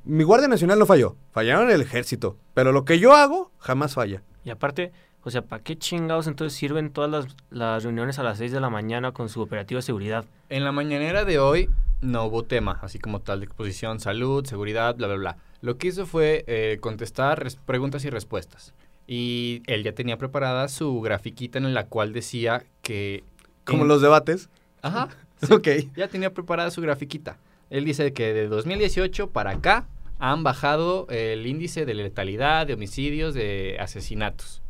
mi 0.06 0.24
Guardia 0.24 0.48
Nacional 0.48 0.80
no 0.80 0.86
falló, 0.86 1.18
fallaron 1.34 1.70
el 1.70 1.82
ejército, 1.82 2.38
pero 2.54 2.72
lo 2.72 2.86
que 2.86 3.00
yo 3.00 3.14
hago 3.14 3.52
jamás 3.60 3.96
falla. 3.96 4.24
Y 4.46 4.52
aparte, 4.52 4.94
O 5.26 5.32
sea, 5.32 5.42
¿para 5.42 5.62
qué 5.62 5.78
chingados 5.78 6.28
entonces 6.28 6.58
sirven 6.58 6.92
todas 6.92 7.12
las, 7.12 7.36
las 7.50 7.84
reuniones 7.84 8.20
a 8.20 8.24
las 8.24 8.38
6 8.38 8.54
de 8.54 8.62
la 8.62 8.70
mañana 8.70 9.12
con 9.12 9.28
su 9.28 9.42
operativo 9.42 9.80
de 9.80 9.82
seguridad? 9.82 10.24
En 10.48 10.64
la 10.64 10.72
mañanera 10.72 11.26
de 11.26 11.40
hoy 11.40 11.70
no 12.02 12.26
hubo 12.26 12.44
tema, 12.44 12.80
así 12.82 13.00
como 13.00 13.20
tal 13.22 13.40
de 13.40 13.46
exposición, 13.46 14.00
salud, 14.00 14.46
seguridad, 14.46 14.96
bla, 14.96 15.08
bla, 15.08 15.16
bla. 15.18 15.38
Lo 15.62 15.78
que 15.78 15.88
hizo 15.90 16.06
fue 16.06 16.46
eh, 16.48 16.78
contestar 16.82 17.46
preguntas 17.66 18.06
y 18.06 18.10
respuestas. 18.10 18.74
Y 19.08 19.64
él 19.66 19.84
ya 19.84 19.94
tenía 19.94 20.18
preparada 20.18 20.68
su 20.68 21.02
grafiquita 21.02 21.58
en 21.58 21.74
la 21.74 21.86
cual 21.88 22.14
decía 22.14 22.64
que... 22.82 23.24
Como 23.66 23.84
en- 23.84 23.88
los 23.90 24.02
debates. 24.02 24.50
Ajá. 24.82 25.10
Ok. 25.52 25.68
Ya 25.96 26.10
tenía 26.10 26.34
preparada 26.34 26.70
su 26.70 26.82
grafiquita. 26.82 27.38
Él 27.70 27.86
dice 27.86 28.12
que 28.12 28.34
de 28.34 28.48
2018 28.50 29.30
para 29.30 29.52
acá 29.52 29.88
han 30.20 30.44
bajado 30.44 31.08
el 31.10 31.46
índice 31.48 31.86
de 31.86 31.94
letalidad, 31.94 32.68
de 32.68 32.74
homicidios, 32.74 33.34
de 33.34 33.78
asesinatos. 33.80 34.62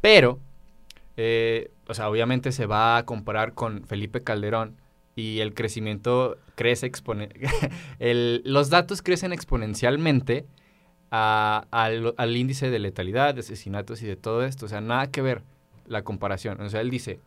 Pero, 0.00 0.38
eh, 1.16 1.72
o 1.88 1.94
sea, 1.94 2.08
obviamente 2.08 2.52
se 2.52 2.66
va 2.66 2.98
a 2.98 3.04
comparar 3.04 3.52
con 3.54 3.84
Felipe 3.84 4.22
Calderón 4.22 4.76
y 5.20 5.40
el 5.40 5.54
crecimiento 5.54 6.36
crece 6.54 6.90
expone- 6.90 7.30
el- 7.98 8.42
los 8.44 8.70
datos 8.70 9.02
crecen 9.02 9.32
exponencialmente 9.32 10.46
al, 11.10 12.14
al 12.16 12.36
índice 12.36 12.70
de 12.70 12.78
letalidad, 12.78 13.34
de 13.34 13.40
asesinatos 13.40 14.02
y 14.02 14.06
de 14.06 14.16
todo 14.16 14.44
esto. 14.44 14.66
O 14.66 14.68
sea, 14.68 14.80
nada 14.80 15.10
que 15.10 15.22
ver 15.22 15.42
la 15.86 16.02
comparación. 16.02 16.60
O 16.60 16.68
sea, 16.68 16.80
él 16.80 16.90
dice, 16.90 17.20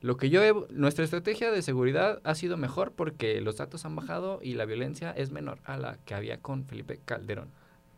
lo 0.00 0.16
que 0.16 0.28
yo 0.30 0.42
he- 0.42 0.54
nuestra 0.70 1.04
estrategia 1.04 1.50
de 1.50 1.62
seguridad 1.62 2.20
ha 2.24 2.34
sido 2.34 2.56
mejor 2.56 2.92
porque 2.92 3.40
los 3.40 3.56
datos 3.56 3.84
han 3.84 3.96
bajado 3.96 4.40
y 4.42 4.54
la 4.54 4.64
violencia 4.64 5.12
es 5.12 5.30
menor 5.30 5.58
a 5.64 5.76
la 5.78 5.98
que 6.04 6.14
había 6.14 6.38
con 6.38 6.64
Felipe 6.64 6.98
Calderón. 7.04 7.48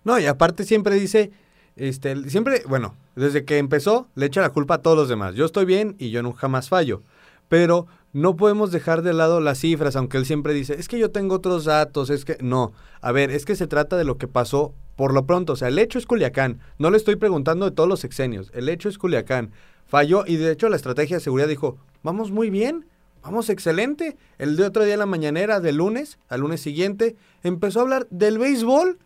No, 0.05 0.19
y 0.19 0.27
aparte 0.27 0.65
siempre 0.65 0.95
dice, 0.95 1.31
este, 1.77 2.29
siempre, 2.31 2.63
bueno, 2.69 2.95
desde 3.17 3.45
que 3.45 3.59
empezó 3.59 4.09
le 4.15 4.27
echa 4.27 4.41
la 4.41 4.51
culpa 4.51 4.75
a 4.75 4.83
todos 4.83 4.97
los 4.97 5.09
demás. 5.09 5.35
Yo 5.35 5.45
estoy 5.47 5.65
bien 5.65 5.97
y 5.99 6.11
yo 6.11 6.23
no 6.23 6.33
jamás 6.33 6.69
fallo. 6.69 7.03
Pero 7.49 7.87
no 8.19 8.37
podemos 8.37 8.73
dejar 8.73 9.03
de 9.03 9.13
lado 9.13 9.41
las 9.41 9.59
cifras, 9.59 9.95
aunque 9.97 10.19
él 10.19 10.27
siempre 10.27 10.53
dice, 10.53 10.75
es 10.79 10.89
que 10.89 10.99
yo 10.99 11.11
tengo 11.11 11.37
otros 11.37 11.65
datos, 11.65 12.11
es 12.11 12.25
que 12.25 12.37
no. 12.41 12.73
A 13.01 13.13
ver, 13.13 13.31
es 13.31 13.45
que 13.45 13.57
se 13.57 13.67
trata 13.67 13.97
de 13.97 14.05
lo 14.05 14.19
que 14.19 14.29
pasó 14.29 14.75
por 14.97 15.15
lo 15.15 15.25
pronto. 15.25 15.53
O 15.53 15.57
sea, 15.57 15.69
el 15.69 15.79
hecho 15.79 15.99
es 15.99 16.07
Culiacán. 16.07 16.59
No 16.79 16.91
le 16.91 16.97
estoy 16.97 17.17
preguntando 17.17 17.67
de 17.67 17.71
todos 17.71 17.89
los 17.89 18.01
sexenios. 18.01 18.51
El 18.55 18.69
hecho 18.69 18.89
es 18.89 18.99
Culiacán. 18.99 19.53
Falló 19.87 20.25
y 20.27 20.37
de 20.37 20.51
hecho 20.51 20.69
la 20.69 20.77
estrategia 20.77 21.17
de 21.17 21.23
seguridad 21.23 21.49
dijo, 21.49 21.79
vamos 22.03 22.33
muy 22.33 22.51
bien, 22.51 22.87
vamos 23.23 23.49
excelente. 23.49 24.17
El 24.39 24.57
de 24.57 24.65
otro 24.65 24.85
día 24.85 24.95
en 24.95 25.01
la 25.01 25.07
mañanera, 25.07 25.61
del 25.61 25.77
lunes, 25.77 26.19
al 26.29 26.41
lunes 26.41 26.61
siguiente, 26.61 27.17
empezó 27.45 27.79
a 27.79 27.83
hablar 27.83 28.09
del 28.11 28.39
béisbol. 28.39 28.99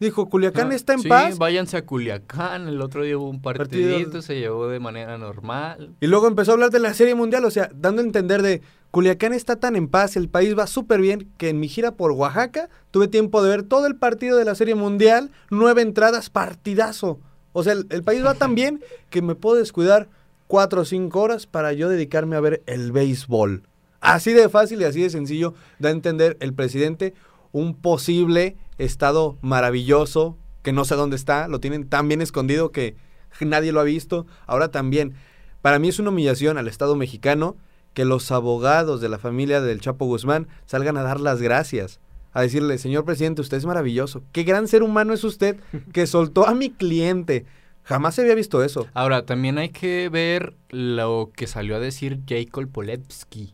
Dijo, 0.00 0.30
Culiacán 0.30 0.72
Ah, 0.72 0.74
está 0.74 0.94
en 0.94 1.00
sí, 1.00 1.08
paz. 1.08 1.36
váyanse 1.38 1.76
a 1.76 1.84
Culiacán. 1.84 2.66
El 2.68 2.80
otro 2.80 3.04
día 3.04 3.18
hubo 3.18 3.28
un 3.28 3.42
Partido- 3.42 3.66
partidito, 3.68 4.22
se 4.22 4.38
llevó 4.40 4.66
de 4.66 4.80
manera 4.80 5.18
normal. 5.18 5.94
Y 6.00 6.06
luego 6.06 6.26
empezó 6.26 6.52
a 6.52 6.54
hablar 6.54 6.70
de 6.70 6.80
la 6.80 6.94
Serie 6.94 7.14
Mundial, 7.14 7.44
o 7.44 7.50
sea, 7.50 7.70
dando 7.74 8.00
a 8.00 8.04
entender 8.06 8.40
de 8.40 8.62
Culiacán 8.90 9.34
está 9.34 9.56
tan 9.56 9.76
en 9.76 9.88
paz, 9.88 10.16
el 10.16 10.28
país 10.30 10.58
va 10.58 10.66
súper 10.66 11.00
bien, 11.02 11.28
que 11.36 11.50
en 11.50 11.60
mi 11.60 11.68
gira 11.68 11.92
por 11.92 12.12
Oaxaca 12.12 12.70
tuve 12.90 13.08
tiempo 13.08 13.42
de 13.42 13.50
ver 13.50 13.62
todo 13.62 13.86
el 13.86 13.94
partido 13.94 14.38
de 14.38 14.46
la 14.46 14.54
Serie 14.54 14.74
Mundial, 14.74 15.30
nueve 15.50 15.82
entradas, 15.82 16.30
partidazo. 16.30 17.20
O 17.52 17.62
sea, 17.62 17.74
el, 17.74 17.86
el 17.90 18.02
país 18.02 18.24
va 18.24 18.32
tan 18.34 18.54
bien 18.54 18.82
que 19.10 19.20
me 19.20 19.34
puedo 19.34 19.56
descuidar 19.56 20.08
cuatro 20.46 20.80
o 20.80 20.84
cinco 20.86 21.20
horas 21.20 21.46
para 21.46 21.74
yo 21.74 21.90
dedicarme 21.90 22.36
a 22.36 22.40
ver 22.40 22.62
el 22.66 22.90
béisbol. 22.90 23.64
Así 24.00 24.32
de 24.32 24.48
fácil 24.48 24.80
y 24.80 24.84
así 24.84 25.02
de 25.02 25.10
sencillo 25.10 25.52
da 25.78 25.90
a 25.90 25.92
entender 25.92 26.38
el 26.40 26.54
presidente 26.54 27.12
un 27.52 27.74
posible 27.74 28.56
estado 28.78 29.38
maravilloso 29.42 30.36
que 30.62 30.72
no 30.72 30.84
sé 30.84 30.94
dónde 30.94 31.16
está, 31.16 31.48
lo 31.48 31.60
tienen 31.60 31.88
tan 31.88 32.08
bien 32.08 32.20
escondido 32.20 32.70
que 32.70 32.96
nadie 33.40 33.72
lo 33.72 33.80
ha 33.80 33.84
visto. 33.84 34.26
Ahora 34.46 34.70
también, 34.70 35.14
para 35.62 35.78
mí 35.78 35.88
es 35.88 35.98
una 35.98 36.10
humillación 36.10 36.58
al 36.58 36.68
Estado 36.68 36.96
mexicano 36.96 37.56
que 37.94 38.04
los 38.04 38.30
abogados 38.30 39.00
de 39.00 39.08
la 39.08 39.18
familia 39.18 39.60
del 39.60 39.80
Chapo 39.80 40.06
Guzmán 40.06 40.48
salgan 40.66 40.96
a 40.96 41.02
dar 41.02 41.20
las 41.20 41.42
gracias, 41.42 42.00
a 42.32 42.42
decirle, 42.42 42.78
señor 42.78 43.04
presidente, 43.04 43.40
usted 43.40 43.56
es 43.56 43.66
maravilloso, 43.66 44.22
qué 44.32 44.44
gran 44.44 44.68
ser 44.68 44.82
humano 44.82 45.12
es 45.12 45.24
usted 45.24 45.56
que 45.92 46.06
soltó 46.06 46.46
a 46.46 46.54
mi 46.54 46.70
cliente. 46.70 47.46
Jamás 47.82 48.14
se 48.14 48.20
había 48.20 48.34
visto 48.34 48.62
eso. 48.62 48.86
Ahora, 48.94 49.24
también 49.24 49.58
hay 49.58 49.70
que 49.70 50.08
ver 50.10 50.54
lo 50.68 51.30
que 51.34 51.46
salió 51.46 51.74
a 51.76 51.80
decir 51.80 52.20
Jacob 52.28 52.68
Polevsky. 52.68 53.52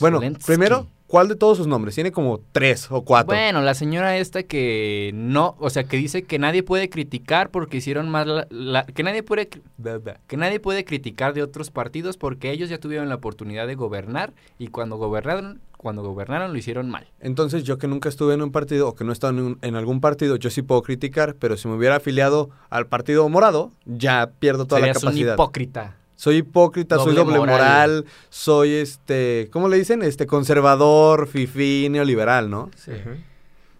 Bueno, 0.00 0.20
primero, 0.46 0.86
¿cuál 1.08 1.26
de 1.26 1.34
todos 1.34 1.56
sus 1.58 1.66
nombres? 1.66 1.96
Tiene 1.96 2.12
como 2.12 2.40
tres 2.52 2.86
o 2.92 3.02
cuatro. 3.02 3.34
Bueno, 3.34 3.60
la 3.62 3.74
señora 3.74 4.16
esta 4.18 4.44
que 4.44 5.10
no, 5.14 5.56
o 5.58 5.68
sea, 5.70 5.82
que 5.84 5.96
dice 5.96 6.22
que 6.22 6.38
nadie 6.38 6.62
puede 6.62 6.88
criticar 6.88 7.50
porque 7.50 7.78
hicieron 7.78 8.08
más 8.08 8.26
la, 8.28 8.46
la- 8.50 8.84
que 8.86 9.02
nadie 9.02 9.24
puede 9.24 9.48
que 9.48 10.36
nadie 10.36 10.60
puede 10.60 10.84
criticar 10.84 11.34
de 11.34 11.42
otros 11.42 11.70
partidos 11.72 12.16
porque 12.16 12.52
ellos 12.52 12.68
ya 12.68 12.78
tuvieron 12.78 13.08
la 13.08 13.16
oportunidad 13.16 13.66
de 13.66 13.74
gobernar 13.74 14.32
y 14.58 14.68
cuando 14.68 14.96
gobernaron, 14.96 15.60
cuando 15.76 16.02
gobernaron 16.02 16.52
lo 16.52 16.58
hicieron 16.58 16.90
mal. 16.90 17.06
Entonces, 17.20 17.64
yo 17.64 17.78
que 17.78 17.88
nunca 17.88 18.08
estuve 18.08 18.34
en 18.34 18.42
un 18.42 18.52
partido 18.52 18.88
o 18.88 18.94
que 18.94 19.04
no 19.04 19.10
he 19.10 19.14
estado 19.14 19.32
en, 19.32 19.40
un- 19.40 19.58
en 19.62 19.74
algún 19.76 20.00
partido, 20.00 20.36
yo 20.36 20.50
sí 20.50 20.62
puedo 20.62 20.82
criticar, 20.82 21.34
pero 21.38 21.56
si 21.56 21.66
me 21.68 21.74
hubiera 21.74 21.96
afiliado 21.96 22.50
al 22.70 22.86
partido 22.86 23.28
morado, 23.28 23.72
ya 23.86 24.30
pierdo 24.38 24.66
toda 24.66 24.80
Serías 24.80 24.96
la 24.96 25.00
capacidad. 25.00 25.32
un 25.32 25.34
hipócrita. 25.34 25.96
Soy 26.18 26.38
hipócrita, 26.38 26.96
soy 26.98 27.14
Doble 27.14 27.38
moral. 27.38 27.46
moral. 27.46 28.04
soy 28.28 28.72
este, 28.74 29.48
¿cómo 29.52 29.68
le 29.68 29.76
dicen? 29.76 30.02
Este 30.02 30.26
conservador, 30.26 31.28
fifí, 31.28 31.86
neoliberal, 31.88 32.50
¿no? 32.50 32.62
Ujú. 32.88 33.16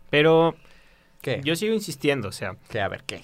Pero 0.09 0.55
¿Qué? 1.21 1.41
yo 1.43 1.57
sigo 1.57 1.75
insistiendo, 1.75 2.29
o 2.29 2.33
sea, 2.33 2.55
¿Qué? 2.71 2.81
A 2.81 2.87
ver, 2.87 3.03
¿qué? 3.05 3.23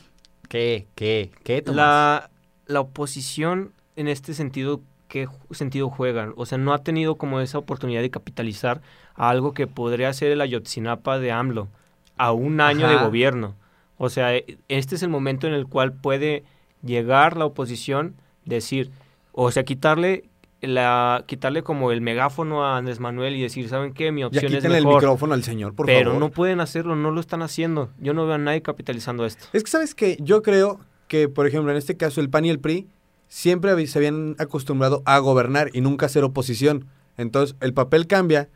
¿Qué? 0.48 0.88
¿Qué? 0.96 1.30
¿Qué, 1.44 1.62
Tomás? 1.62 1.76
la, 1.76 2.30
la 2.66 2.80
oposición 2.80 3.72
en 3.94 4.08
este 4.08 4.34
sentido, 4.34 4.80
¿qué 5.06 5.28
sentido 5.52 5.90
juegan? 5.90 6.32
O 6.36 6.44
sea, 6.44 6.58
no 6.58 6.72
ha 6.74 6.82
tenido 6.82 7.14
como 7.14 7.40
esa 7.40 7.58
oportunidad 7.58 8.02
de 8.02 8.10
capitalizar 8.10 8.82
a 9.14 9.30
algo 9.30 9.54
que 9.54 9.68
podría 9.68 10.12
ser 10.12 10.32
el 10.32 10.40
Ayotzinapa 10.40 11.20
de 11.20 11.30
AMLO 11.30 11.68
a 12.16 12.32
un 12.32 12.60
año 12.60 12.88
de 12.88 12.96
gobierno. 12.96 13.54
O 13.96 14.10
sea, 14.10 14.34
e- 14.34 14.58
este 14.66 14.96
es 14.96 15.04
el 15.04 15.08
momento 15.08 15.46
en 15.46 15.54
el 15.54 15.66
cual 15.68 15.92
puede 15.92 16.42
llegar 16.82 17.36
la 17.36 17.44
oposición, 17.46 18.16
decir, 18.44 18.90
o 19.36 19.50
sea, 19.50 19.64
quitarle 19.64 20.24
la 20.60 21.24
quitarle 21.26 21.62
como 21.62 21.92
el 21.92 22.00
megáfono 22.00 22.64
a 22.64 22.78
Andrés 22.78 22.98
Manuel 22.98 23.36
y 23.36 23.42
decir, 23.42 23.68
¿saben 23.68 23.92
qué? 23.92 24.10
Mi 24.12 24.22
Ya 24.22 24.28
opción 24.28 24.46
es 24.46 24.52
quítenle 24.56 24.78
el 24.78 24.84
mejor. 24.84 25.02
micrófono 25.02 25.34
al 25.34 25.42
señor, 25.42 25.74
por 25.74 25.84
pero 25.86 26.12
favor. 26.12 26.20
no 26.20 26.30
pueden 26.30 26.60
hacerlo, 26.60 26.96
no 26.96 27.10
lo 27.10 27.20
están 27.20 27.42
haciendo. 27.42 27.90
Yo 27.98 28.14
no 28.14 28.24
veo 28.24 28.36
a 28.36 28.38
nadie 28.38 28.62
capitalizando 28.62 29.26
esto. 29.26 29.44
Es 29.52 29.62
que, 29.62 29.70
¿sabes 29.70 29.94
que 29.94 30.16
Yo 30.20 30.42
creo 30.42 30.80
que, 31.06 31.28
por 31.28 31.46
ejemplo, 31.46 31.70
en 31.70 31.76
este 31.76 31.96
caso, 31.98 32.22
el 32.22 32.30
PAN 32.30 32.46
y 32.46 32.50
el 32.50 32.60
PRI 32.60 32.88
siempre 33.28 33.86
se 33.86 33.98
habían 33.98 34.36
acostumbrado 34.38 35.02
a 35.04 35.18
gobernar 35.18 35.68
y 35.74 35.82
nunca 35.82 36.06
a 36.06 36.08
ser 36.08 36.24
oposición. 36.24 36.86
Entonces, 37.18 37.56
el 37.60 37.74
papel 37.74 38.06
cambia. 38.06 38.48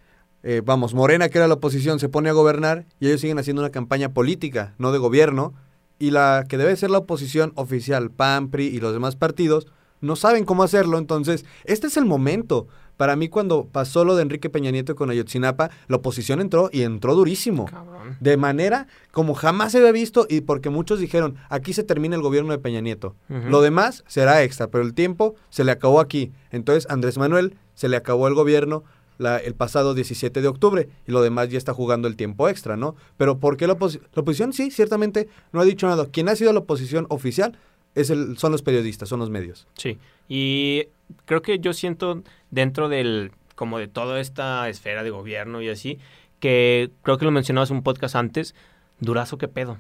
eh, 0.44 0.62
vamos, 0.64 0.94
Morena, 0.94 1.28
que 1.28 1.36
era 1.38 1.46
la 1.48 1.54
oposición, 1.54 1.98
se 1.98 2.08
pone 2.08 2.30
a 2.30 2.32
gobernar 2.32 2.86
y 3.00 3.08
ellos 3.08 3.20
siguen 3.20 3.38
haciendo 3.38 3.60
una 3.60 3.70
campaña 3.70 4.10
política, 4.14 4.74
no 4.78 4.92
de 4.92 4.98
gobierno. 4.98 5.52
Y 5.98 6.12
la 6.12 6.44
que 6.48 6.56
debe 6.56 6.74
ser 6.76 6.90
la 6.90 6.98
oposición 6.98 7.52
oficial, 7.56 8.10
PAN, 8.10 8.48
PRI 8.48 8.66
y 8.68 8.78
los 8.80 8.92
demás 8.94 9.16
partidos, 9.16 9.66
no 10.00 10.16
saben 10.16 10.44
cómo 10.44 10.62
hacerlo. 10.62 10.98
Entonces, 10.98 11.44
este 11.64 11.86
es 11.88 11.96
el 11.96 12.04
momento. 12.04 12.66
Para 12.96 13.14
mí, 13.14 13.28
cuando 13.28 13.64
pasó 13.70 14.04
lo 14.04 14.16
de 14.16 14.22
Enrique 14.22 14.50
Peña 14.50 14.72
Nieto 14.72 14.96
con 14.96 15.08
Ayotzinapa, 15.08 15.70
la 15.86 15.96
oposición 15.98 16.40
entró 16.40 16.68
y 16.72 16.82
entró 16.82 17.14
durísimo 17.14 17.66
Cabrón. 17.66 18.16
de 18.18 18.36
manera 18.36 18.88
como 19.12 19.34
jamás 19.34 19.70
se 19.70 19.78
había 19.78 19.92
visto 19.92 20.26
y 20.28 20.40
porque 20.40 20.68
muchos 20.68 20.98
dijeron, 20.98 21.36
aquí 21.48 21.72
se 21.72 21.84
termina 21.84 22.16
el 22.16 22.22
gobierno 22.22 22.50
de 22.50 22.58
Peña 22.58 22.80
Nieto. 22.80 23.14
Lo 23.28 23.60
demás 23.62 24.02
será 24.08 24.42
extra, 24.42 24.66
pero 24.66 24.82
el 24.82 24.94
tiempo 24.94 25.36
se 25.48 25.62
le 25.62 25.70
acabó 25.70 26.00
aquí. 26.00 26.32
Entonces 26.50 26.90
Andrés 26.90 27.18
Manuel 27.18 27.56
se 27.74 27.88
le 27.88 27.96
acabó 27.96 28.26
el 28.26 28.34
gobierno 28.34 28.82
la- 29.16 29.38
el 29.38 29.54
pasado 29.54 29.94
17 29.94 30.40
de 30.42 30.46
octubre 30.48 30.88
y 31.06 31.10
lo 31.12 31.22
demás 31.22 31.48
ya 31.50 31.58
está 31.58 31.74
jugando 31.74 32.06
el 32.08 32.14
tiempo 32.16 32.48
extra, 32.48 32.76
¿no? 32.76 32.94
Pero 33.16 33.38
¿por 33.38 33.56
qué 33.56 33.66
la, 33.66 33.74
la 33.74 34.20
oposición? 34.22 34.52
Sí, 34.52 34.70
ciertamente 34.72 35.28
no 35.52 35.60
ha 35.60 35.64
dicho 35.64 35.86
nada. 35.88 36.06
Quien 36.06 36.28
ha 36.28 36.36
sido 36.36 36.52
la 36.52 36.60
oposición 36.60 37.06
oficial 37.10 37.58
es 37.94 38.10
el, 38.10 38.38
son 38.38 38.52
los 38.52 38.62
periodistas, 38.62 39.08
son 39.08 39.20
los 39.20 39.30
medios. 39.30 39.66
Sí, 39.74 39.98
y 40.28 40.84
creo 41.24 41.42
que 41.42 41.58
yo 41.58 41.72
siento 41.72 42.22
dentro 42.50 42.88
del, 42.88 43.32
como 43.54 43.78
de 43.78 43.88
toda 43.88 44.20
esta 44.20 44.68
esfera 44.68 45.02
de 45.02 45.10
gobierno 45.10 45.62
y 45.62 45.68
así, 45.68 45.98
que 46.40 46.90
creo 47.02 47.18
que 47.18 47.24
lo 47.24 47.30
mencionabas 47.30 47.70
en 47.70 47.78
un 47.78 47.82
podcast 47.82 48.14
antes, 48.14 48.54
Durazo, 49.00 49.38
¿qué 49.38 49.48
pedo? 49.48 49.78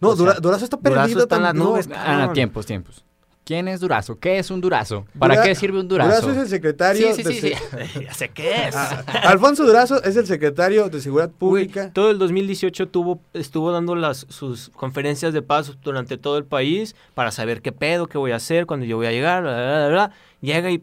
No, 0.00 0.10
O 0.10 0.16
sea, 0.16 0.24
Dura- 0.26 0.40
Durazo 0.40 0.64
está 0.64 0.76
Durazo 0.76 1.00
perdido. 1.02 1.22
está 1.22 1.36
en 1.36 1.42
las 1.42 1.54
tam- 1.54 1.58
no, 1.58 1.64
nubes, 1.64 1.88
Ah, 1.94 2.30
tiempos, 2.34 2.66
tiempos. 2.66 3.04
¿Quién 3.44 3.68
es 3.68 3.80
Durazo? 3.80 4.18
¿Qué 4.18 4.38
es 4.38 4.50
un 4.50 4.60
Durazo? 4.62 5.04
¿Para 5.18 5.34
Dura- 5.34 5.46
qué 5.46 5.54
sirve 5.54 5.78
un 5.78 5.86
Durazo? 5.86 6.08
Durazo 6.08 6.30
es 6.32 6.38
el 6.38 6.48
secretario 6.48 7.08
Sí, 7.14 7.22
sí, 7.22 7.22
de 7.22 7.32
sí, 7.34 7.40
se- 7.40 7.88
sí. 7.88 8.00
ya 8.04 8.14
sé 8.14 8.28
qué 8.30 8.68
es. 8.68 8.74
Ah, 8.74 9.04
Alfonso 9.24 9.66
Durazo 9.66 10.02
es 10.02 10.16
el 10.16 10.26
secretario 10.26 10.88
de 10.88 11.00
Seguridad 11.02 11.30
Pública. 11.30 11.90
todo 11.92 12.10
el 12.10 12.18
2018 12.18 12.88
tuvo, 12.88 13.20
estuvo 13.34 13.70
dando 13.70 13.94
las, 13.96 14.26
sus 14.30 14.70
conferencias 14.70 15.34
de 15.34 15.42
paz 15.42 15.72
durante 15.82 16.16
todo 16.16 16.38
el 16.38 16.44
país 16.46 16.96
para 17.12 17.30
saber 17.32 17.60
qué 17.60 17.70
pedo, 17.72 18.06
qué 18.06 18.16
voy 18.16 18.32
a 18.32 18.36
hacer, 18.36 18.64
cuando 18.64 18.86
yo 18.86 18.96
voy 18.96 19.06
a 19.08 19.12
llegar, 19.12 19.42
bla, 19.42 19.52
bla, 19.52 19.76
bla, 19.76 19.88
bla. 19.88 20.10
Llega 20.40 20.70
y... 20.70 20.82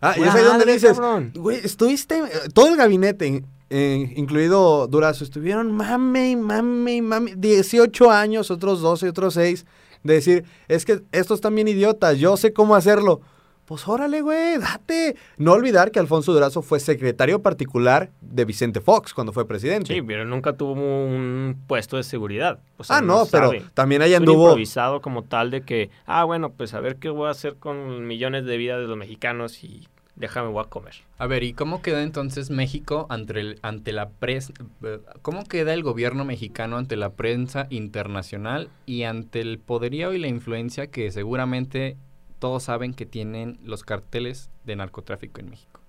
Ah, 0.00 0.14
y 0.16 0.22
es 0.22 0.34
ahí 0.34 0.42
donde 0.42 0.58
madre, 0.60 0.72
dices, 0.72 0.92
cabrón. 0.98 1.30
güey, 1.36 1.58
estuviste, 1.62 2.18
eh, 2.18 2.24
todo 2.54 2.68
el 2.68 2.76
gabinete, 2.76 3.44
eh, 3.68 4.12
incluido 4.16 4.88
Durazo, 4.88 5.22
estuvieron 5.22 5.70
mame 5.70 6.34
mame 6.36 7.02
mame, 7.02 7.34
18 7.36 8.10
años, 8.10 8.50
otros 8.50 8.80
12, 8.80 9.10
otros 9.10 9.34
6, 9.34 9.66
de 10.02 10.14
decir, 10.14 10.44
es 10.68 10.84
que 10.84 11.02
estos 11.12 11.40
bien 11.54 11.68
idiotas, 11.68 12.18
yo 12.18 12.36
sé 12.36 12.52
cómo 12.52 12.74
hacerlo. 12.74 13.20
Pues 13.70 13.86
órale, 13.86 14.20
güey, 14.20 14.58
date. 14.58 15.14
No 15.36 15.52
olvidar 15.52 15.92
que 15.92 16.00
Alfonso 16.00 16.32
Durazo 16.32 16.60
fue 16.60 16.80
secretario 16.80 17.40
particular 17.40 18.10
de 18.20 18.44
Vicente 18.44 18.80
Fox 18.80 19.14
cuando 19.14 19.32
fue 19.32 19.46
presidente. 19.46 19.94
Sí, 19.94 20.02
pero 20.02 20.24
nunca 20.24 20.54
tuvo 20.54 20.72
un 20.72 21.56
puesto 21.68 21.96
de 21.96 22.02
seguridad. 22.02 22.58
O 22.78 22.82
sea, 22.82 22.96
ah, 22.96 23.00
no, 23.00 23.26
pero 23.30 23.52
también 23.72 24.02
ahí 24.02 24.12
anduvo. 24.14 24.46
improvisado 24.46 25.00
como 25.00 25.22
tal 25.22 25.52
de 25.52 25.62
que, 25.62 25.88
ah, 26.04 26.24
bueno, 26.24 26.50
pues 26.50 26.74
a 26.74 26.80
ver 26.80 26.96
qué 26.96 27.10
voy 27.10 27.28
a 27.28 27.30
hacer 27.30 27.58
con 27.58 28.08
millones 28.08 28.44
de 28.44 28.56
vidas 28.56 28.80
de 28.80 28.88
los 28.88 28.96
mexicanos 28.96 29.62
y 29.62 29.86
déjame, 30.20 30.48
voy 30.50 30.62
a 30.64 30.68
comer. 30.68 30.94
A 31.18 31.26
ver, 31.26 31.42
¿y 31.42 31.52
cómo 31.54 31.82
queda 31.82 32.02
entonces 32.02 32.50
México 32.50 33.06
ante, 33.10 33.40
el- 33.40 33.58
ante 33.62 33.92
la 33.92 34.10
prensa? 34.10 34.52
¿Cómo 35.22 35.44
queda 35.44 35.74
el 35.74 35.82
gobierno 35.82 36.24
mexicano 36.24 36.76
ante 36.76 36.96
la 36.96 37.10
prensa 37.14 37.66
internacional 37.70 38.68
y 38.86 39.02
ante 39.02 39.40
el 39.40 39.58
poderío 39.58 40.12
y 40.12 40.18
la 40.18 40.28
influencia 40.28 40.86
que 40.88 41.10
seguramente 41.10 41.96
todos 42.38 42.62
saben 42.64 42.94
que 42.94 43.06
tienen 43.06 43.58
los 43.64 43.82
carteles 43.82 44.50
de 44.64 44.76
narcotráfico 44.76 45.40
en 45.40 45.50
México? 45.50 45.80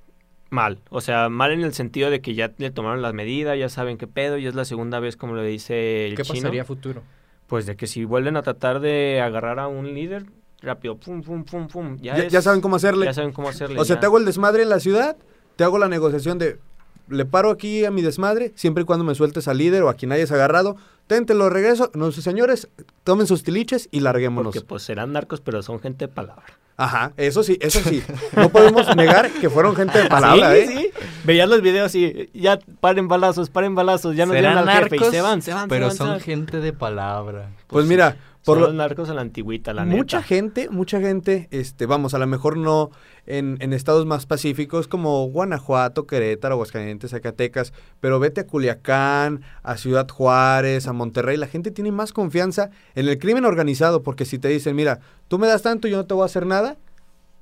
Mal, 0.49 0.79
o 0.89 0.99
sea, 0.99 1.29
mal 1.29 1.51
en 1.51 1.61
el 1.61 1.73
sentido 1.73 2.09
de 2.09 2.19
que 2.21 2.33
ya 2.33 2.51
le 2.57 2.71
tomaron 2.71 3.01
las 3.01 3.13
medidas, 3.13 3.57
ya 3.57 3.69
saben 3.69 3.97
qué 3.97 4.07
pedo, 4.07 4.37
y 4.37 4.47
es 4.47 4.55
la 4.55 4.65
segunda 4.65 4.99
vez 4.99 5.15
como 5.15 5.35
le 5.35 5.45
dice 5.45 6.07
el 6.07 6.15
¿Qué 6.15 6.23
chino. 6.23 6.39
pasaría 6.43 6.63
a 6.63 6.65
futuro? 6.65 7.03
Pues 7.47 7.65
de 7.65 7.75
que 7.77 7.87
si 7.87 8.03
vuelven 8.03 8.35
a 8.35 8.41
tratar 8.43 8.81
de 8.81 9.21
agarrar 9.21 9.59
a 9.59 9.67
un 9.69 9.93
líder, 9.93 10.25
rápido, 10.61 10.97
pum, 10.97 11.21
pum, 11.21 11.43
pum, 11.43 11.67
pum. 11.67 11.97
Ya, 12.01 12.17
Ya, 12.17 12.23
es- 12.25 12.31
ya 12.33 12.41
saben 12.41 12.61
cómo 12.61 12.75
hacerle. 12.75 13.05
Ya 13.05 13.13
saben 13.13 13.31
cómo 13.31 13.49
hacerle. 13.49 13.79
O 13.79 13.85
sea, 13.85 13.99
te 13.99 14.05
hago 14.05 14.17
el 14.17 14.25
desmadre 14.25 14.63
en 14.63 14.69
la 14.69 14.79
ciudad, 14.79 15.17
te 15.55 15.63
hago 15.63 15.77
la 15.79 15.87
negociación 15.87 16.37
de 16.37 16.59
le 17.07 17.25
paro 17.25 17.49
aquí 17.49 17.83
a 17.83 17.91
mi 17.91 18.01
desmadre, 18.01 18.53
siempre 18.55 18.83
y 18.83 18.85
cuando 18.85 19.03
me 19.03 19.15
sueltes 19.15 19.47
al 19.49 19.57
líder 19.57 19.83
o 19.83 19.89
a 19.89 19.95
quien 19.95 20.13
hayas 20.13 20.31
agarrado, 20.31 20.77
ten, 21.07 21.25
te 21.25 21.33
lo 21.33 21.49
regreso. 21.49 21.91
No, 21.93 22.09
señores, 22.13 22.69
tomen 23.03 23.27
sus 23.27 23.43
tiliches 23.43 23.89
y 23.91 23.99
larguémonos. 23.99 24.53
Porque 24.53 24.61
pues 24.65 24.83
serán 24.83 25.11
narcos, 25.11 25.41
pero 25.41 25.61
son 25.61 25.79
gente 25.81 26.07
de 26.07 26.13
palabra. 26.13 26.45
Ajá, 26.77 27.11
eso 27.17 27.43
sí, 27.43 27.57
eso 27.59 27.79
sí. 27.81 28.01
No 28.35 28.47
podemos 28.49 28.87
negar 28.95 29.29
que 29.29 29.49
fueron 29.49 29.75
gente 29.75 30.01
de 30.01 30.07
palabra, 30.09 30.53
sí, 30.53 30.59
¿eh? 30.59 30.67
sí. 30.67 30.91
Veías 31.25 31.49
los 31.49 31.61
videos 31.61 31.93
y 31.95 32.29
ya 32.33 32.59
paren 32.79 33.09
balazos, 33.09 33.49
paren 33.49 33.75
balazos, 33.75 34.15
ya 34.15 34.25
no 34.25 34.31
dieron 34.33 34.57
al 34.57 34.69
jefe 34.69 34.95
y 34.95 34.99
narcos, 34.99 35.13
se 35.13 35.21
van, 35.21 35.41
se 35.41 35.53
van, 35.53 35.63
se 35.63 35.69
Pero 35.69 35.85
van, 35.87 35.91
se 35.91 35.97
son 35.97 36.07
van. 36.11 36.19
gente 36.21 36.57
de 36.61 36.71
palabra. 36.71 37.49
Pues 37.67 37.85
mira, 37.87 38.15
por 38.43 38.55
Son 38.55 38.61
lo, 38.61 38.67
los 38.67 38.75
narcos 38.75 39.09
a 39.09 39.13
la 39.13 39.21
antigüita, 39.21 39.73
la 39.73 39.85
mucha 39.85 40.17
neta. 40.17 40.27
gente, 40.27 40.69
mucha 40.69 40.99
gente, 40.99 41.47
este, 41.51 41.85
vamos, 41.85 42.13
a 42.13 42.19
lo 42.19 42.25
mejor 42.27 42.57
no 42.57 42.89
en, 43.27 43.57
en 43.59 43.71
estados 43.73 44.05
más 44.05 44.25
pacíficos 44.25 44.87
como 44.87 45.27
Guanajuato, 45.29 46.07
Querétaro, 46.07 46.55
Aguascalientes, 46.55 47.11
Zacatecas, 47.11 47.71
pero 47.99 48.19
vete 48.19 48.41
a 48.41 48.47
Culiacán, 48.47 49.41
a 49.61 49.77
Ciudad 49.77 50.07
Juárez, 50.09 50.87
a 50.87 50.93
Monterrey, 50.93 51.37
la 51.37 51.47
gente 51.47 51.69
tiene 51.71 51.91
más 51.91 52.13
confianza 52.13 52.71
en 52.95 53.07
el 53.07 53.19
crimen 53.19 53.45
organizado 53.45 54.01
porque 54.01 54.25
si 54.25 54.39
te 54.39 54.47
dicen, 54.47 54.75
mira, 54.75 54.99
tú 55.27 55.37
me 55.37 55.47
das 55.47 55.61
tanto, 55.61 55.87
yo 55.87 55.97
no 55.97 56.05
te 56.05 56.13
voy 56.15 56.23
a 56.23 56.25
hacer 56.25 56.47
nada, 56.47 56.77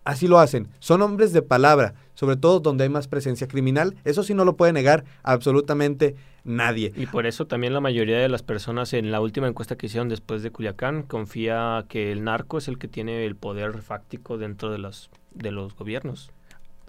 así 0.03 0.27
lo 0.27 0.39
hacen. 0.39 0.68
Son 0.79 1.01
hombres 1.01 1.32
de 1.34 1.41
palabra, 1.41 1.94
sobre 2.13 2.36
todo 2.36 2.60
donde 2.60 2.84
hay 2.84 2.89
más 2.89 3.08
presencia 3.08 3.48
criminal, 3.48 3.96
eso 4.03 4.24
sí 4.24 4.34
no 4.34 4.44
lo 4.44 4.58
puede 4.58 4.74
negar 4.74 5.06
absolutamente 5.24 6.15
nadie. 6.50 6.91
Y 6.96 7.06
por 7.06 7.25
eso 7.25 7.46
también 7.48 7.74
la 7.74 7.79
mayoría 7.79 8.18
de 8.18 8.27
las 8.27 8.44
personas 8.44 8.94
en 8.94 9.12
la 9.12 9.22
última 9.22 9.48
encuesta 9.48 9.75
que 9.77 9.86
hicieron 9.86 10.10
después 10.10 10.41
de 10.44 10.51
Culiacán 10.51 11.03
confía 11.03 11.86
que 11.88 12.12
el 12.12 12.24
narco 12.24 12.58
es 12.58 12.68
el 12.68 12.77
que 12.77 12.88
tiene 12.88 13.25
el 13.25 13.36
poder 13.36 13.82
fáctico 13.82 14.38
dentro 14.38 14.72
de 14.72 14.79
los 14.79 15.10
de 15.34 15.51
los 15.51 15.75
gobiernos. 15.75 16.32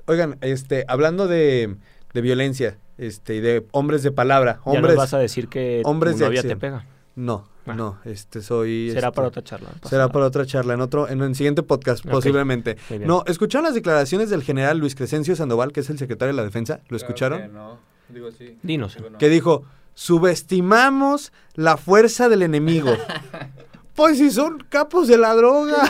Oigan, 0.07 0.39
este, 0.41 0.85
hablando 0.89 1.29
de, 1.29 1.77
de 2.15 2.21
violencia, 2.21 2.79
este, 2.99 3.37
y 3.37 3.41
de 3.41 3.67
hombres 3.73 4.03
de 4.03 4.11
palabra, 4.11 4.61
ya 4.65 4.73
hombres... 4.73 4.97
vas 4.97 5.15
a 5.15 5.19
decir 5.19 5.49
que 5.49 5.83
hombres 5.85 6.15
tu 6.15 6.21
de 6.21 6.25
novia 6.27 6.43
te 6.43 6.57
pega. 6.57 6.87
No, 7.15 7.49
Ah. 7.67 7.75
no, 7.75 7.99
este 8.05 8.41
soy. 8.41 8.91
Será 8.93 9.09
este, 9.09 9.17
para 9.17 9.29
otra 9.29 9.43
charla. 9.45 9.69
no 9.83 9.89
Será 9.89 10.03
nada. 10.05 10.13
para 10.13 10.25
otra 10.27 10.47
charla, 10.47 10.75
en 10.75 10.81
otro, 10.81 11.09
en 11.09 11.21
el 11.21 11.35
siguiente 11.35 11.63
podcast, 11.63 12.05
posiblemente. 12.07 12.77
No, 13.05 13.23
¿escucharon 13.27 13.65
las 13.67 13.75
declaraciones 13.75 14.31
del 14.31 14.43
general 14.43 14.79
Luis 14.79 14.95
Crescencio 14.95 15.37
Sandoval, 15.37 15.71
que 15.73 15.81
es 15.81 15.91
el 15.91 15.99
secretario 15.99 16.33
de 16.33 16.37
la 16.39 16.45
defensa? 16.45 16.81
¿Lo 16.89 16.97
escucharon? 16.97 17.53
no. 17.53 17.90
Digo 18.13 18.31
sí. 18.33 18.59
Dinos. 18.63 18.97
Digo, 18.97 19.11
no. 19.11 19.19
Que 19.19 19.29
dijo, 19.29 19.65
subestimamos 19.95 21.33
la 21.55 21.77
fuerza 21.77 22.29
del 22.29 22.43
enemigo. 22.43 22.91
pues 23.95 24.19
si 24.19 24.31
son 24.31 24.65
capos 24.69 25.09
de 25.09 25.19
la 25.19 25.35
droga. 25.35 25.89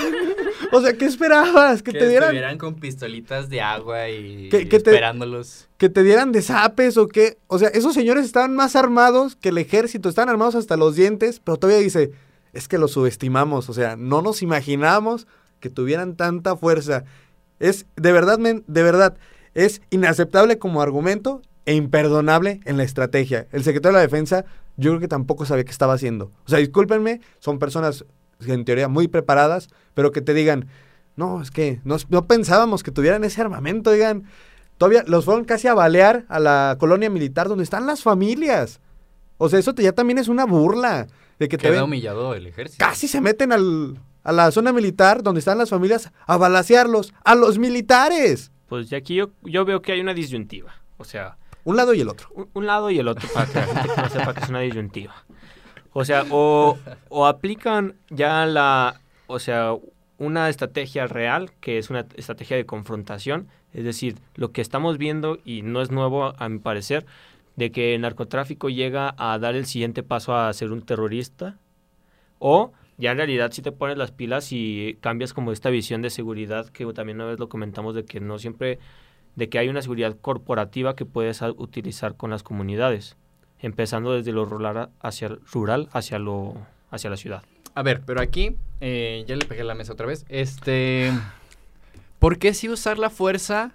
o 0.72 0.80
sea, 0.80 0.94
¿qué 0.94 1.04
esperabas? 1.04 1.82
Que, 1.82 1.92
Que 1.92 1.98
te 1.98 2.08
dieran, 2.08 2.58
con 2.58 2.74
pistolitas 2.74 3.48
de 3.48 3.60
agua 3.60 4.08
y 4.08 4.48
Que- 4.48 4.68
que 4.68 4.80
te- 4.80 4.90
esperándolos. 4.90 5.68
que 5.76 5.88
te 5.88 6.02
dieran 6.02 6.32
desapes 6.32 6.96
o 6.96 7.06
qué. 7.08 7.38
O 7.46 7.58
sea, 7.58 7.68
esos 7.68 7.94
señores 7.94 8.24
estaban 8.24 8.54
más 8.54 8.74
armados 8.76 9.36
que 9.36 9.50
el 9.50 9.58
ejército, 9.58 10.08
están 10.08 10.28
armados 10.28 10.54
hasta 10.54 10.76
los 10.76 10.96
dientes, 10.96 11.40
pero 11.42 11.56
todavía 11.58 11.82
dice, 11.82 12.10
es 12.52 12.66
que 12.68 12.78
los 12.78 12.92
subestimamos, 12.92 13.68
o 13.68 13.72
sea, 13.74 13.96
no 13.96 14.22
nos 14.22 14.42
imaginamos 14.42 15.26
que 15.60 15.70
tuvieran 15.70 16.16
tanta 16.16 16.56
fuerza. 16.56 17.04
Es, 17.60 17.86
de 17.96 18.12
verdad, 18.12 18.38
men, 18.38 18.64
de 18.66 18.82
verdad, 18.82 19.16
es 19.54 19.82
inaceptable 19.90 20.58
como 20.58 20.80
argumento 20.82 21.42
e 21.66 21.74
imperdonable 21.74 22.60
en 22.64 22.76
la 22.76 22.82
estrategia. 22.84 23.46
El 23.52 23.62
secretario 23.64 23.96
de 23.98 24.02
la 24.02 24.06
defensa, 24.08 24.44
yo 24.76 24.90
creo 24.92 25.00
que 25.00 25.08
tampoco 25.08 25.44
sabía 25.46 25.64
qué 25.64 25.70
estaba 25.70 25.94
haciendo. 25.94 26.30
O 26.46 26.48
sea, 26.48 26.58
discúlpenme, 26.58 27.20
son 27.38 27.58
personas 27.58 28.04
en 28.46 28.64
teoría 28.64 28.88
muy 28.88 29.08
preparadas, 29.08 29.68
pero 29.94 30.10
que 30.12 30.20
te 30.22 30.32
digan, 30.34 30.68
no, 31.16 31.42
es 31.42 31.50
que 31.50 31.80
no, 31.84 31.96
no 32.08 32.26
pensábamos 32.26 32.82
que 32.82 32.90
tuvieran 32.90 33.24
ese 33.24 33.40
armamento, 33.42 33.92
digan, 33.92 34.24
todavía 34.78 35.04
los 35.06 35.24
fueron 35.26 35.44
casi 35.44 35.68
a 35.68 35.74
balear 35.74 36.24
a 36.28 36.38
la 36.40 36.76
colonia 36.80 37.10
militar 37.10 37.48
donde 37.48 37.64
están 37.64 37.86
las 37.86 38.02
familias. 38.02 38.80
O 39.36 39.48
sea, 39.48 39.58
eso 39.58 39.74
te- 39.74 39.82
ya 39.82 39.92
también 39.92 40.18
es 40.18 40.28
una 40.28 40.46
burla 40.46 41.06
de 41.38 41.48
que 41.48 41.56
te 41.58 41.62
Queda 41.64 41.72
ven- 41.72 41.82
humillado 41.84 42.34
el 42.34 42.46
ejército. 42.46 42.82
casi 42.84 43.06
se 43.08 43.20
meten 43.20 43.52
al, 43.52 43.98
a 44.22 44.32
la 44.32 44.50
zona 44.50 44.72
militar 44.72 45.22
donde 45.22 45.38
están 45.40 45.58
las 45.58 45.68
familias 45.70 46.10
a 46.26 46.36
balasearlos, 46.38 47.12
a 47.24 47.34
los 47.34 47.58
militares. 47.58 48.50
Pues 48.68 48.88
ya 48.88 48.98
aquí 48.98 49.16
yo, 49.16 49.30
yo 49.42 49.64
veo 49.64 49.82
que 49.82 49.92
hay 49.92 50.00
una 50.00 50.14
disyuntiva. 50.14 50.74
O 50.96 51.04
sea, 51.04 51.36
Un 51.70 51.76
lado 51.76 51.94
y 51.94 52.00
el 52.00 52.08
otro. 52.08 52.28
un, 52.52 52.66
lado 52.66 52.90
y 52.90 52.98
el 52.98 53.06
otro 53.06 53.28
para 53.32 53.46
que 53.46 53.60
la 53.60 54.02
no 54.02 54.08
sepa 54.08 54.34
que 54.34 54.40
es 54.40 54.48
una 54.48 54.58
disyuntiva. 54.58 55.14
O 55.92 56.04
sea, 56.04 56.24
o, 56.28 56.76
o 57.08 57.26
aplican 57.26 57.94
ya 58.10 58.44
la, 58.44 59.00
o 59.28 59.38
sea, 59.38 59.74
una 60.18 60.48
estrategia 60.48 61.06
real, 61.06 61.52
que 61.60 61.78
es 61.78 61.88
una 61.88 62.06
estrategia 62.16 62.56
de 62.56 62.66
confrontación, 62.66 63.46
es 63.72 63.84
decir, 63.84 64.16
lo 64.34 64.50
que 64.50 64.62
estamos 64.62 64.98
viendo, 64.98 65.38
y 65.44 65.62
no 65.62 65.80
es 65.80 65.92
nuevo 65.92 66.34
a 66.36 66.48
mi 66.48 66.58
parecer, 66.58 67.06
de 67.54 67.70
que 67.70 67.94
el 67.94 68.00
narcotráfico 68.00 68.68
llega 68.68 69.14
a 69.16 69.38
dar 69.38 69.54
el 69.54 69.66
siguiente 69.66 70.02
paso 70.02 70.34
a 70.34 70.52
ser 70.52 70.72
un 70.72 70.82
terrorista, 70.82 71.56
o 72.40 72.72
ya 72.98 73.12
en 73.12 73.18
realidad 73.18 73.52
si 73.52 73.62
te 73.62 73.70
pones 73.70 73.96
las 73.96 74.10
pilas 74.10 74.48
y 74.50 74.98
cambias 75.00 75.32
como 75.32 75.52
esta 75.52 75.70
visión 75.70 76.02
de 76.02 76.10
seguridad, 76.10 76.68
que 76.70 76.84
también 76.92 77.18
una 77.20 77.30
vez 77.30 77.38
lo 77.38 77.48
comentamos, 77.48 77.94
de 77.94 78.04
que 78.04 78.18
no 78.18 78.40
siempre 78.40 78.80
de 79.36 79.48
que 79.48 79.58
hay 79.58 79.68
una 79.68 79.82
seguridad 79.82 80.16
corporativa 80.20 80.96
que 80.96 81.04
puedes 81.04 81.40
utilizar 81.56 82.16
con 82.16 82.30
las 82.30 82.42
comunidades, 82.42 83.16
empezando 83.60 84.12
desde 84.12 84.32
lo 84.32 84.44
rural 84.44 84.90
hacia, 85.00 85.28
rural 85.52 85.88
hacia, 85.92 86.18
lo, 86.18 86.54
hacia 86.90 87.10
la 87.10 87.16
ciudad. 87.16 87.42
A 87.74 87.82
ver, 87.82 88.02
pero 88.04 88.20
aquí 88.20 88.56
eh, 88.80 89.24
ya 89.26 89.36
le 89.36 89.44
pegué 89.46 89.64
la 89.64 89.74
mesa 89.74 89.92
otra 89.92 90.06
vez. 90.06 90.24
Este, 90.28 91.12
¿por 92.18 92.38
qué 92.38 92.54
sí 92.54 92.68
usar 92.68 92.98
la 92.98 93.10
fuerza 93.10 93.72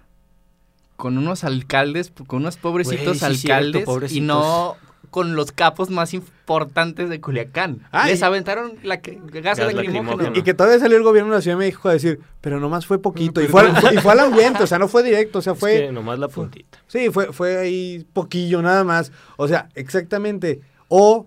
con 0.96 1.18
unos 1.18 1.44
alcaldes, 1.44 2.12
con 2.26 2.40
unos 2.40 2.56
pobrecitos 2.56 3.20
Güey, 3.20 3.34
sí, 3.34 3.46
cierto, 3.46 3.78
alcaldes 3.78 4.12
y 4.12 4.20
no 4.20 4.76
con 5.16 5.34
los 5.34 5.50
capos 5.50 5.88
más 5.88 6.12
importantes 6.12 7.08
de 7.08 7.22
Culiacán? 7.22 7.80
Ah, 7.90 8.06
Les 8.06 8.20
y- 8.20 8.22
aventaron 8.22 8.74
la 8.82 9.00
que- 9.00 9.18
gas, 9.32 9.56
Gas 9.58 9.60
lacrimógeno. 9.72 10.02
lacrimógeno. 10.10 10.36
Y 10.38 10.42
que 10.42 10.52
todavía 10.52 10.78
salió 10.78 10.98
el 10.98 11.02
gobierno 11.04 11.30
de 11.30 11.38
la 11.38 11.40
Ciudad 11.40 11.56
de 11.56 11.64
México 11.64 11.88
a 11.88 11.92
decir, 11.94 12.20
pero 12.42 12.60
nomás 12.60 12.84
fue 12.84 12.98
poquito. 13.00 13.40
Y 13.40 13.46
fue, 13.46 13.62
al- 13.62 13.76
fue- 13.80 13.94
y 13.94 13.96
fue 13.96 14.12
al 14.12 14.20
ambiente, 14.20 14.62
o 14.62 14.66
sea, 14.66 14.78
no 14.78 14.88
fue 14.88 15.02
directo, 15.02 15.38
o 15.38 15.42
sea, 15.42 15.54
Es 15.54 15.58
fue... 15.58 15.86
que 15.86 15.92
nomás 15.92 16.18
la 16.18 16.28
puntita. 16.28 16.78
Sí, 16.86 17.08
fue, 17.08 17.32
fue 17.32 17.56
ahí 17.56 18.06
poquillo 18.12 18.60
nada 18.60 18.84
más. 18.84 19.10
O 19.38 19.48
sea, 19.48 19.70
exactamente. 19.74 20.60
O 20.88 21.26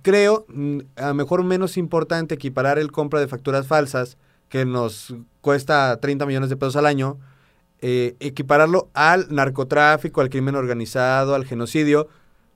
creo, 0.00 0.46
mm, 0.48 0.78
a 0.96 1.08
lo 1.08 1.14
mejor 1.14 1.44
menos 1.44 1.76
importante 1.76 2.36
equiparar 2.36 2.78
el 2.78 2.90
compra 2.90 3.20
de 3.20 3.28
facturas 3.28 3.66
falsas, 3.66 4.16
que 4.48 4.64
nos 4.64 5.14
cuesta 5.42 5.98
30 6.00 6.24
millones 6.24 6.48
de 6.48 6.56
pesos 6.56 6.76
al 6.76 6.86
año, 6.86 7.18
eh, 7.82 8.16
equipararlo 8.18 8.88
al 8.94 9.26
narcotráfico, 9.28 10.22
al 10.22 10.30
crimen 10.30 10.54
organizado, 10.54 11.34
al 11.34 11.44
genocidio. 11.44 12.08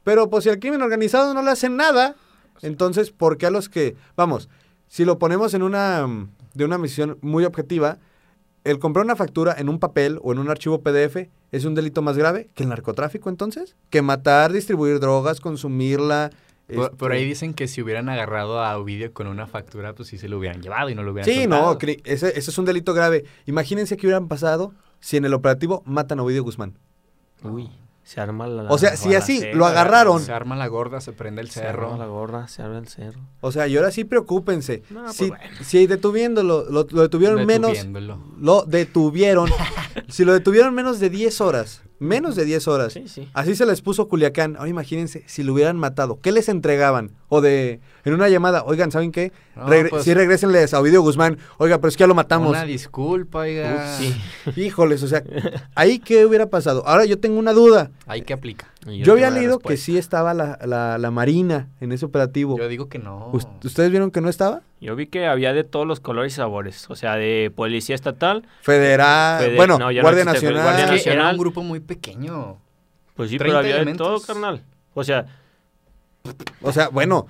Pero 0.05 0.31
pues 0.31 0.45
si 0.45 0.51
al 0.51 0.59
crimen 0.59 0.83
organizado 0.83 1.35
no 1.35 1.43
le 1.43 1.51
hacen 1.51 1.77
nada, 1.77 2.15
entonces, 2.63 3.11
¿por 3.11 3.37
qué 3.39 3.47
a 3.47 3.51
los 3.51 3.69
que, 3.69 3.97
vamos, 4.17 4.49
si 4.89 5.05
lo 5.05 5.19
ponemos 5.19 5.55
en 5.55 5.63
una, 5.63 6.07
mm, 6.07 6.31
de 6.55 6.65
una 6.65 6.79
misión 6.79 7.19
muy 7.21 7.45
objetiva, 7.45 7.99
el 8.65 8.79
comprar 8.79 9.05
una 9.05 9.17
factura 9.17 9.55
en 9.59 9.69
un 9.69 9.79
papel 9.79 10.19
o 10.23 10.33
en 10.33 10.39
un 10.39 10.51
archivo 10.51 10.83
PDF 10.83 11.31
es 11.53 11.65
un 11.65 11.75
delito 11.75 12.03
más 12.03 12.17
grave 12.17 12.51
que 12.55 12.63
el 12.65 12.69
narcotráfico 12.69 13.29
entonces, 13.31 13.75
que 13.89 14.03
matar, 14.03 14.53
distribuir 14.53 15.01
drogas, 15.01 15.41
consumirla. 15.41 16.31
Por, 16.67 16.85
este- 16.85 16.97
por 16.97 17.13
ahí 17.13 17.25
dicen 17.25 17.55
que 17.55 17.67
si 17.69 17.81
hubieran 17.83 18.09
agarrado 18.09 18.61
a 18.63 18.77
Ovidio 18.79 19.13
con 19.13 19.27
una 19.27 19.47
factura, 19.47 19.95
pues 19.95 20.09
sí 20.09 20.19
se 20.19 20.29
lo 20.29 20.39
hubieran 20.39 20.61
llevado 20.63 20.91
y 20.91 20.95
no 20.95 21.03
lo 21.03 21.13
hubieran 21.13 21.29
Sí, 21.33 21.47
no, 21.47 21.73
soltado. 21.73 21.97
ese, 22.05 22.29
ese 22.39 22.51
es 22.51 22.59
un 22.59 22.65
delito 22.67 22.93
grave. 22.95 23.25
Imagínense 23.47 23.97
qué 23.97 24.07
hubieran 24.07 24.29
pasado 24.29 24.73
si 25.01 25.17
en 25.17 25.25
el 25.25 25.35
operativo 25.35 25.83
matan 25.87 26.21
a 26.21 26.23
Ovidio 26.23 26.43
Guzmán. 26.45 26.75
Uy. 27.43 27.71
Se 28.11 28.21
arma 28.21 28.49
la. 28.49 28.65
O 28.65 28.77
sea, 28.77 28.97
si 28.97 29.15
así 29.15 29.35
balacera, 29.35 29.57
lo 29.57 29.67
agarraron. 29.67 30.21
Se 30.21 30.33
arma 30.33 30.57
la 30.57 30.67
gorda, 30.67 31.01
se 31.01 31.13
prende 31.13 31.43
el 31.43 31.49
Se 31.49 31.61
arma 31.61 31.91
cerro. 31.91 31.97
la 31.97 32.07
gorra, 32.07 32.49
se 32.49 32.61
arma 32.61 32.79
el 32.79 32.89
cerro. 32.89 33.21
O 33.41 33.53
sea, 33.53 33.69
y 33.69 33.77
ahora 33.77 33.93
sí 33.93 34.03
preocúpense. 34.03 34.83
No, 34.91 35.05
pues 35.05 35.15
si, 35.15 35.29
bueno. 35.29 35.45
si 35.63 35.87
detuviéndolo, 35.87 36.65
lo, 36.69 36.89
lo 36.91 37.03
detuvieron 37.03 37.47
menos, 37.47 37.87
lo 38.37 38.65
detuvieron. 38.65 39.49
si 40.09 40.25
lo 40.25 40.33
detuvieron 40.33 40.75
menos 40.75 40.99
de 40.99 41.09
10 41.09 41.41
horas, 41.41 41.83
menos 42.01 42.35
de 42.35 42.45
10 42.45 42.67
horas. 42.67 42.93
Sí, 42.95 43.05
sí. 43.07 43.29
Así 43.35 43.55
se 43.55 43.65
les 43.67 43.81
puso 43.83 44.09
Culiacán. 44.09 44.57
Ahora 44.57 44.69
imagínense, 44.69 45.23
si 45.27 45.45
lo 45.45 45.53
hubieran 45.53 45.77
matado, 45.77 46.19
¿qué 46.21 46.33
les 46.33 46.49
entregaban? 46.49 47.13
O 47.29 47.41
de, 47.41 47.79
en 48.05 48.15
una 48.15 48.29
llamada, 48.29 48.65
oigan, 48.65 48.91
¿saben 48.91 49.13
qué? 49.13 49.31
No, 49.55 49.69
Regre- 49.69 49.91
pues- 49.91 50.03
sí, 50.05 50.15
regrésenles 50.15 50.75
a 50.75 50.81
Ovidio 50.81 51.03
Guzmán. 51.03 51.39
Oiga, 51.59 51.79
pero 51.79 51.89
es 51.91 51.97
que 51.97 52.03
ya 52.03 52.09
lo 52.09 52.15
matamos. 52.15 52.49
Una 52.49 52.65
disculpa, 52.65 53.41
oiga. 53.41 53.97
Sí. 53.99 54.15
Híjoles, 54.57 55.03
o 55.03 55.07
sea, 55.09 55.23
¿ahí 55.77 55.99
qué 56.01 56.25
hubiera 56.27 56.47
pasado? 56.49 56.83
Ahora 56.87 57.05
yo 57.05 57.19
tengo 57.21 57.39
una 57.39 57.53
duda. 57.53 57.91
Ahí 58.07 58.23
que 58.23 58.33
aplica. 58.33 58.67
Yo 58.87 59.13
había 59.13 59.31
leído 59.31 59.59
que 59.59 59.77
sí 59.77 59.99
estaba 59.99 60.33
la, 60.35 60.59
la- 60.65 60.97
la 60.99 61.11
Marina 61.11 61.69
en 61.81 61.93
ese 61.93 62.07
operativo. 62.07 62.57
Yo 62.57 62.67
digo 62.69 62.89
que 62.89 62.99
no. 62.99 63.29
Us- 63.33 63.47
¿Ustedes 63.63 63.91
vieron 63.91 64.11
que 64.11 64.21
no 64.23 64.29
estaba? 64.31 64.63
Yo 64.81 64.97
vi 64.97 65.07
que 65.07 65.27
había 65.27 65.53
de 65.53 65.65
todos 65.65 65.87
los 65.87 66.01
colores 66.01 66.33
y 66.33 66.37
sabores. 66.37 66.89
O 66.89 66.97
sea, 66.97 67.17
de 67.17 67.53
policía 67.55 67.95
estatal. 67.95 68.47
Federal, 68.63 69.43
Fede- 69.45 69.57
bueno, 69.57 69.79
no, 69.79 69.91
ya 69.91 70.01
no 70.01 70.05
Guardia 70.09 70.25
fue 70.25 70.33
Nacional. 70.33 70.63
Guardia 70.63 70.85
que 70.87 70.91
era 70.93 70.97
Nacional. 70.97 71.35
un 71.35 71.39
grupo 71.41 71.63
muy 71.63 71.81
pequeño. 71.81 72.59
Pues 73.15 73.29
sí, 73.31 73.37
30 73.37 73.61
pero 73.61 73.75
había 73.77 73.85
de 73.85 73.97
todo, 73.99 74.19
carnal. 74.23 74.63
O 74.95 75.05
sea, 75.05 75.27
O 76.63 76.73
sea, 76.73 76.89
bueno, 76.89 77.27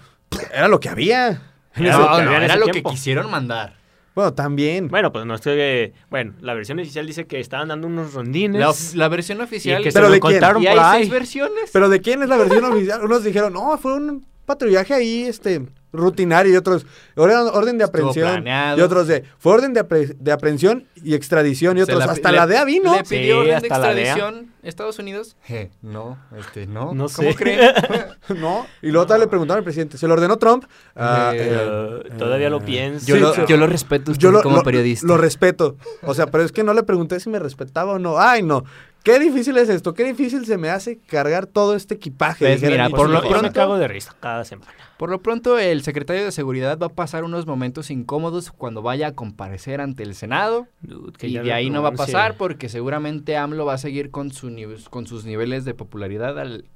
era 0.55 0.69
lo 0.69 0.79
que 0.81 0.89
había. 0.89 1.43
Era 1.75 1.93
No, 1.93 1.99
lo 2.11 2.17
que 2.19 2.25
no, 2.25 2.33
era 2.37 2.57
lo 2.57 2.67
tiempo. 2.67 2.91
que 2.91 2.95
quisieron 2.95 3.31
mandar. 3.31 3.75
Bueno, 4.15 4.35
también. 4.35 4.89
bueno, 4.89 5.13
pues 5.13 5.25
no 5.27 5.35
estoy. 5.35 5.93
Bueno, 6.11 6.35
la 6.41 6.55
versión 6.55 6.79
oficial 6.81 7.07
dice 7.07 7.27
que 7.27 7.39
estaban 7.41 7.69
dando 7.69 7.87
unos 7.87 8.13
rondines. 8.15 8.95
La, 8.95 9.09
versión 9.09 9.41
oficial. 9.41 9.81
y 9.81 9.85
que 9.85 9.93
Pero 9.93 10.07
se 10.07 10.13
¿de 10.13 10.17
lo 10.19 10.21
quién? 10.21 10.33
contaron 10.41 10.63
¿Y 10.63 10.67
por 10.67 10.79
hay 10.79 10.85
ahí. 10.85 10.99
seis 11.03 11.11
versiones? 11.11 11.71
Pero 11.73 11.89
¿de 11.89 12.01
quién 12.01 12.23
es 12.23 12.29
la 12.29 12.37
versión 12.37 12.65
oficial? 12.65 13.05
Unos 13.05 13.23
dijeron, 13.25 13.53
no, 13.53 13.77
fue 13.79 13.95
un 13.95 14.27
patrullaje 14.47 14.93
ahí, 14.95 15.23
este, 15.23 15.65
rutinario. 15.93 16.53
Y 16.53 16.57
otros, 16.57 16.85
orden, 17.15 17.37
orden 17.53 17.79
de 17.79 17.85
aprehensión. 17.85 18.45
Y 18.47 18.81
otros 18.81 19.07
de, 19.07 19.25
fue 19.39 19.53
orden 19.53 19.73
de, 19.75 19.85
apre- 19.87 20.17
de 20.19 20.33
aprehensión 20.33 20.87
y 21.05 21.15
extradición. 21.15 21.79
Y 21.79 21.83
otros, 21.83 21.99
la- 22.05 22.07
hasta 22.13 22.33
le- 22.33 22.37
la 22.39 22.47
DEA 22.49 22.65
vino. 22.65 22.95
¿Le 22.97 23.05
pidió 23.05 23.21
Sí, 23.45 23.49
orden 23.49 23.61
de 23.61 23.69
extradición 23.69 24.53
Estados 24.65 24.99
Unidos? 24.99 25.37
Je, 25.45 25.71
no, 25.83 26.19
este, 26.37 26.67
no. 26.67 26.93
No 26.95 27.07
¿Cómo 27.09 27.31
sé. 27.31 27.35
creen? 27.37 27.61
no. 28.41 28.67
Y 28.83 28.91
luego 28.91 29.17
le 29.19 29.27
preguntaron 29.27 29.59
al 29.59 29.65
presidente, 29.65 29.99
¿se 29.99 30.07
lo 30.07 30.15
ordenó 30.15 30.37
Trump? 30.39 30.65
Ah, 30.97 31.33
Eh, 31.35 32.03
eh, 32.07 32.11
todavía 32.19 32.51
lo 32.51 32.59
eh, 32.59 32.65
pienso. 32.67 33.07
Yo, 33.07 33.15
Sí, 33.17 33.21
lo, 33.21 33.35
sí. 33.35 33.41
yo 33.49 33.57
lo 33.57 33.67
respeto 33.67 34.11
a 34.11 34.13
usted 34.13 34.23
Yo 34.23 34.31
lo, 34.31 34.43
como 34.43 34.57
lo- 34.59 34.63
periodista. 34.63 35.07
lo 35.07 35.17
respeto. 35.17 35.77
O 36.03 36.15
sea, 36.15 36.27
pero 36.29 36.45
es 36.45 36.53
que 36.53 36.65
no 36.65 36.75
le 36.75 36.83
pregunté 36.83 37.21
si 37.21 37.29
me 37.31 37.39
respetaba 37.39 37.93
o 37.93 37.99
no. 37.99 38.19
Ay, 38.19 38.43
no. 38.43 38.65
Qué 39.03 39.19
difícil 39.19 39.57
es 39.57 39.71
esto. 39.71 39.95
Qué 39.95 40.05
difícil 40.05 40.45
se 40.45 40.59
me 40.59 40.69
hace 40.69 40.99
cargar 40.99 41.47
todo 41.47 41.75
este 41.75 41.95
equipaje. 41.95 42.45
Pues 42.47 42.61
mira, 42.63 42.87
mi 42.89 42.95
por 42.95 43.09
lo 43.09 43.15
papá. 43.17 43.29
yo 43.29 43.35
me 43.37 43.41
pronto- 43.41 43.55
cago 43.55 43.79
de 43.79 43.89
risa 43.89 44.15
cada 44.21 44.45
semana. 44.45 44.71
Por 44.99 45.09
lo 45.09 45.23
pronto, 45.23 45.59
el 45.59 45.83
secretario 45.83 46.23
de 46.27 46.31
Seguridad 46.33 46.79
va 46.79 46.89
a 46.89 46.91
pasar 46.91 47.25
unos 47.25 47.47
momentos 47.47 47.91
incómodos 47.91 48.51
cuando 48.53 48.83
vaya 48.83 49.07
a 49.07 49.13
comparecer 49.15 49.81
ante 49.81 50.03
el 50.03 50.15
Senado. 50.15 50.67
Dude, 50.83 51.13
que 51.17 51.29
Y 51.29 51.33
ya 51.33 51.43
de 51.43 51.55
ahí 51.55 51.71
no 51.71 51.81
va 51.83 51.89
a 51.89 51.93
pasar 51.93 52.37
porque 52.37 52.69
seguramente 52.69 53.39
AMLO 53.39 53.65
va 53.65 53.73
a 53.73 53.79
seguir 53.79 54.11
con, 54.11 54.31
su 54.31 54.51
con 54.91 55.07
sus 55.07 55.25
niveles 55.25 55.65
de 55.65 55.73
popularidad 55.73 56.39
al 56.39 56.67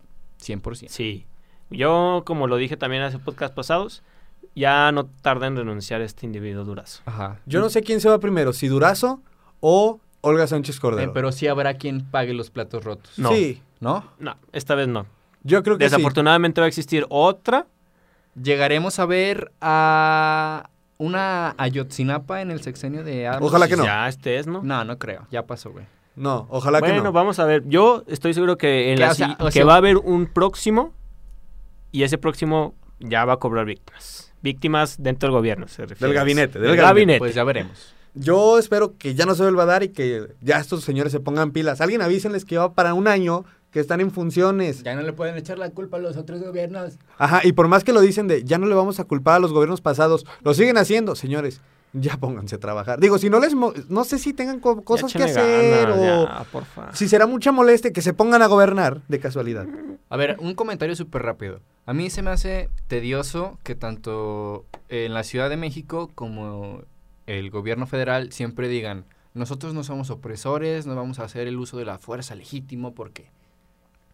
100%. 0.42 0.88
Sí. 0.88 1.26
Yo, 1.70 2.22
como 2.26 2.46
lo 2.46 2.56
dije 2.56 2.76
también 2.76 3.02
hace 3.02 3.18
podcast 3.18 3.54
pasados, 3.54 4.02
ya 4.54 4.92
no 4.92 5.06
tarda 5.06 5.46
en 5.46 5.56
renunciar 5.56 6.00
este 6.00 6.26
individuo 6.26 6.64
durazo. 6.64 7.02
Ajá. 7.06 7.40
Yo 7.46 7.60
no 7.60 7.68
sé 7.70 7.82
quién 7.82 8.00
se 8.00 8.08
va 8.08 8.18
primero, 8.18 8.52
si 8.52 8.68
Durazo 8.68 9.20
o 9.60 10.00
Olga 10.20 10.46
Sánchez 10.46 10.76
Eh, 10.76 10.80
Cordero. 10.80 11.12
pero 11.12 11.32
sí 11.32 11.46
habrá 11.48 11.74
quien 11.74 12.04
pague 12.04 12.32
los 12.34 12.50
platos 12.50 12.84
rotos. 12.84 13.18
No. 13.18 13.30
Sí, 13.32 13.60
¿No? 13.80 14.04
No, 14.18 14.36
esta 14.52 14.74
vez 14.74 14.88
no. 14.88 15.06
yo 15.42 15.62
creo 15.62 15.76
que 15.76 15.84
sí. 15.88 15.90
Desafortunadamente 15.90 16.60
va 16.60 16.66
a 16.66 16.68
existir 16.68 17.04
otra. 17.10 17.66
Llegaremos 18.40 18.98
a 18.98 19.06
ver 19.06 19.52
a 19.60 20.70
una 20.98 21.54
Ayotzinapa 21.58 22.40
en 22.40 22.50
el 22.50 22.62
sexenio 22.62 23.04
de 23.04 23.26
AMLO. 23.28 23.46
Ojalá 23.46 23.68
que 23.68 23.76
no. 23.76 23.84
Ya 23.84 24.08
este 24.08 24.38
es, 24.38 24.46
¿no? 24.46 24.62
No, 24.62 24.84
no 24.84 24.98
creo. 24.98 25.26
Ya 25.30 25.44
pasó, 25.46 25.70
güey. 25.70 25.84
No, 26.16 26.46
ojalá 26.48 26.80
que 26.80 26.86
bueno, 26.88 27.02
no. 27.04 27.12
vamos 27.12 27.38
a 27.40 27.44
ver. 27.44 27.64
Yo 27.68 28.04
estoy 28.06 28.32
seguro 28.34 28.56
que, 28.56 28.90
en 28.92 28.96
Que, 28.96 29.02
la 29.04 29.10
o 29.10 29.14
sea, 29.14 29.26
si- 29.28 29.32
o 29.42 29.46
que 29.46 29.52
sea- 29.52 29.64
va 29.66 29.74
a 29.74 29.78
haber 29.78 29.96
un 29.98 30.26
próximo 30.26 30.92
y 31.94 32.02
ese 32.02 32.18
próximo 32.18 32.74
ya 32.98 33.24
va 33.24 33.34
a 33.34 33.36
cobrar 33.36 33.66
víctimas. 33.66 34.32
Víctimas 34.42 34.96
dentro 34.98 35.28
del 35.28 35.36
gobierno, 35.36 35.68
se 35.68 35.82
refiere. 35.86 36.06
Del 36.08 36.14
gabinete, 36.14 36.58
del 36.58 36.68
Del 36.72 36.76
gabinete. 36.76 36.82
gabinete. 36.82 37.18
Pues 37.20 37.34
ya 37.34 37.44
veremos. 37.44 37.94
Yo 38.14 38.58
espero 38.58 38.94
que 38.98 39.14
ya 39.14 39.26
no 39.26 39.34
se 39.34 39.42
vuelva 39.42 39.62
a 39.62 39.66
dar 39.66 39.82
y 39.84 39.88
que 39.90 40.26
ya 40.40 40.58
estos 40.58 40.82
señores 40.84 41.12
se 41.12 41.20
pongan 41.20 41.52
pilas. 41.52 41.80
Alguien 41.80 42.02
avísenles 42.02 42.44
que 42.44 42.58
va 42.58 42.72
para 42.74 42.94
un 42.94 43.06
año 43.08 43.44
que 43.70 43.80
están 43.80 44.00
en 44.00 44.10
funciones. 44.10 44.82
Ya 44.82 44.94
no 44.94 45.02
le 45.02 45.12
pueden 45.12 45.36
echar 45.36 45.58
la 45.58 45.70
culpa 45.70 45.96
a 45.96 46.00
los 46.00 46.16
otros 46.16 46.40
gobiernos. 46.42 46.98
Ajá, 47.18 47.40
y 47.44 47.52
por 47.52 47.68
más 47.68 47.84
que 47.84 47.92
lo 47.92 48.00
dicen 48.00 48.26
de 48.28 48.42
ya 48.44 48.58
no 48.58 48.66
le 48.66 48.74
vamos 48.74 48.98
a 49.00 49.04
culpar 49.04 49.36
a 49.36 49.38
los 49.38 49.52
gobiernos 49.52 49.80
pasados, 49.80 50.26
lo 50.42 50.52
siguen 50.54 50.78
haciendo, 50.78 51.14
señores. 51.14 51.60
Ya 51.92 52.16
pónganse 52.16 52.56
a 52.56 52.58
trabajar. 52.58 52.98
Digo, 53.00 53.18
si 53.18 53.30
no 53.30 53.38
les 53.38 53.54
mo- 53.54 53.72
no 53.88 54.02
sé 54.02 54.18
si 54.18 54.32
tengan 54.32 54.58
co- 54.58 54.82
cosas 54.82 55.12
que 55.12 55.22
hacer 55.22 55.86
ganas, 55.86 55.96
o 55.96 56.26
ya, 56.26 56.44
porfa. 56.50 56.92
si 56.92 57.08
será 57.08 57.26
mucha 57.28 57.52
molestia 57.52 57.92
que 57.92 58.02
se 58.02 58.12
pongan 58.12 58.42
a 58.42 58.46
gobernar 58.48 59.00
de 59.06 59.20
casualidad. 59.20 59.64
A 60.10 60.16
ver, 60.16 60.36
un 60.40 60.54
comentario 60.54 60.96
súper 60.96 61.22
rápido. 61.22 61.60
A 61.86 61.92
mí 61.92 62.08
se 62.08 62.22
me 62.22 62.30
hace 62.30 62.70
tedioso 62.86 63.58
que 63.62 63.74
tanto 63.74 64.64
en 64.88 65.12
la 65.12 65.22
Ciudad 65.22 65.50
de 65.50 65.58
México 65.58 66.10
como 66.14 66.82
el 67.26 67.50
gobierno 67.50 67.86
federal 67.86 68.32
siempre 68.32 68.68
digan, 68.68 69.04
nosotros 69.34 69.74
no 69.74 69.84
somos 69.84 70.08
opresores, 70.10 70.86
no 70.86 70.94
vamos 70.94 71.18
a 71.18 71.24
hacer 71.24 71.46
el 71.46 71.58
uso 71.58 71.76
de 71.76 71.84
la 71.84 71.98
fuerza 71.98 72.34
legítimo 72.34 72.94
porque 72.94 73.30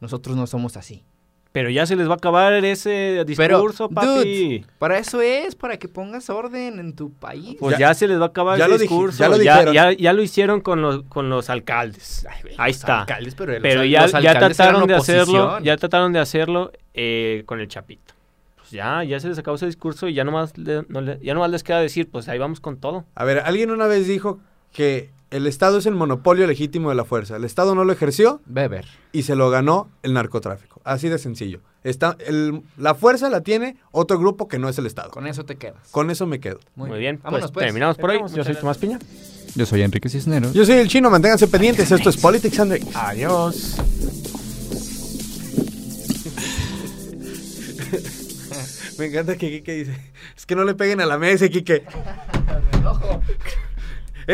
nosotros 0.00 0.37
no 0.37 0.48
somos 0.48 0.76
así. 0.76 1.04
Pero 1.52 1.68
ya 1.68 1.84
se 1.84 1.96
les 1.96 2.06
va 2.08 2.12
a 2.12 2.16
acabar 2.16 2.52
ese 2.64 3.24
Pero, 3.36 3.56
discurso, 3.56 3.88
papi. 3.88 4.06
dude, 4.06 4.64
para 4.78 4.98
eso 4.98 5.20
es, 5.20 5.56
para 5.56 5.78
que 5.78 5.88
pongas 5.88 6.30
orden 6.30 6.78
en 6.78 6.94
tu 6.94 7.12
país. 7.12 7.56
Pues 7.58 7.72
Ya- 7.76 7.88
ya, 7.88 7.94
se 7.94 8.06
les 8.06 8.20
va 8.20 8.24
a 8.24 8.28
acabar 8.28 8.56
ya 8.56 8.66
ese 8.66 8.70
lo 8.70 8.78
dije- 8.78 8.88
discurso. 8.94 9.18
ya 9.18 9.28
lo 9.28 9.36
ya, 9.42 9.52
dijeron. 9.54 9.74
ya- 9.74 9.92
ya 9.92 10.12
lo 10.12 10.22
hicieron 10.22 10.60
con 10.60 10.80
los, 10.80 11.02
con 11.04 11.28
los 11.28 11.50
alcaldes. 11.50 12.24
Ay, 12.30 12.52
Ahí 12.56 12.70
los 12.72 12.80
está. 12.80 13.00
alcaldes, 13.00 13.34
pero 13.34 13.52
los 13.54 13.62
Pero 13.62 13.84
ya, 13.84 14.02
los 14.02 14.12
ya 14.22 14.38
trataron 14.38 14.86
de 14.86 14.94
hacerlo, 14.94 15.58
ya 15.60 15.76
trataron 15.76 16.12
de 16.12 16.18
hacerlo 16.20 16.70
eh, 16.94 17.42
con 17.46 17.58
el 17.58 17.66
Chapito. 17.66 18.14
Pues 18.56 18.70
ya, 18.70 19.02
ya 19.02 19.18
se 19.18 19.26
les 19.26 19.36
acabó 19.38 19.56
ese 19.56 19.66
discurso 19.66 20.06
y 20.06 20.14
ya 20.14 20.22
nomás, 20.22 20.56
le- 20.56 20.84
no 20.88 21.00
le- 21.00 21.18
ya 21.20 21.34
nomás 21.34 21.50
les 21.50 21.64
queda 21.64 21.80
decir, 21.80 22.08
pues 22.08 22.28
ahí 22.28 22.38
vamos 22.38 22.60
con 22.60 22.76
todo. 22.78 23.06
A 23.16 23.24
ver, 23.24 23.40
alguien 23.40 23.72
una 23.72 23.88
vez 23.88 24.06
dijo 24.06 24.38
que 24.72 25.10
el 25.30 25.46
Estado 25.46 25.78
es 25.78 25.86
el 25.86 25.94
monopolio 25.94 26.46
legítimo 26.46 26.88
de 26.88 26.94
la 26.96 27.04
fuerza. 27.04 27.36
El 27.36 27.44
Estado 27.44 27.74
no 27.74 27.84
lo 27.84 27.92
ejerció 27.92 28.40
Beber. 28.46 28.86
y 29.12 29.22
se 29.22 29.34
lo 29.36 29.48
ganó 29.50 29.88
el 30.02 30.12
narcotráfico. 30.14 30.80
Así 30.84 31.08
de 31.08 31.18
sencillo. 31.18 31.60
Está, 31.84 32.16
el- 32.26 32.62
la 32.76 32.94
fuerza 32.94 33.30
la 33.30 33.40
tiene 33.42 33.76
otro 33.92 34.18
grupo 34.18 34.48
que 34.48 34.58
no 34.58 34.68
es 34.68 34.76
el 34.78 34.86
Estado. 34.86 35.10
Con 35.10 35.26
eso 35.26 35.44
te 35.44 35.56
quedas. 35.56 35.88
Con 35.90 36.10
eso 36.10 36.26
me 36.26 36.40
quedo. 36.40 36.60
Muy, 36.74 36.98
bien, 36.98 37.20
Vámonos, 37.22 37.42
pues, 37.50 37.52
pues. 37.52 37.66
terminamos 37.66 37.96
por 37.96 38.10
hoy. 38.10 38.20
Yo 38.34 38.44
soy 38.44 38.54
Tomás 38.56 38.78
Piña. 38.78 38.98
Yo 39.54 39.66
soy 39.66 39.82
Enrique 39.82 40.08
Cisneros. 40.08 40.52
Yo 40.52 40.64
soy 40.64 40.76
el 40.76 40.88
chino, 40.88 41.10
manténganse 41.10 41.46
pendientes. 41.48 41.90
Esto 41.90 42.10
es 42.10 42.16
Politics 42.16 42.60
Andre. 42.60 42.80
Adiós. 42.94 43.76
Me 48.98 49.06
encanta 49.06 49.36
que 49.36 49.50
Kike 49.50 49.72
dice, 49.72 49.96
es 50.36 50.44
que 50.46 50.54
no 50.54 50.64
le 50.64 50.74
peguen 50.74 51.00
a 51.00 51.06
la 51.06 51.16
mesa, 51.18 51.48
Kike. 51.48 51.84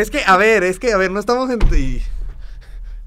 es 0.00 0.11
que, 0.11 0.22
a 0.24 0.37
ver, 0.37 0.62
es 0.64 0.78
que, 0.78 0.92
a 0.92 0.96
ver, 0.96 1.11
no 1.11 1.20
estamos 1.20 1.48
en... 1.50 1.59
y- 1.76 2.02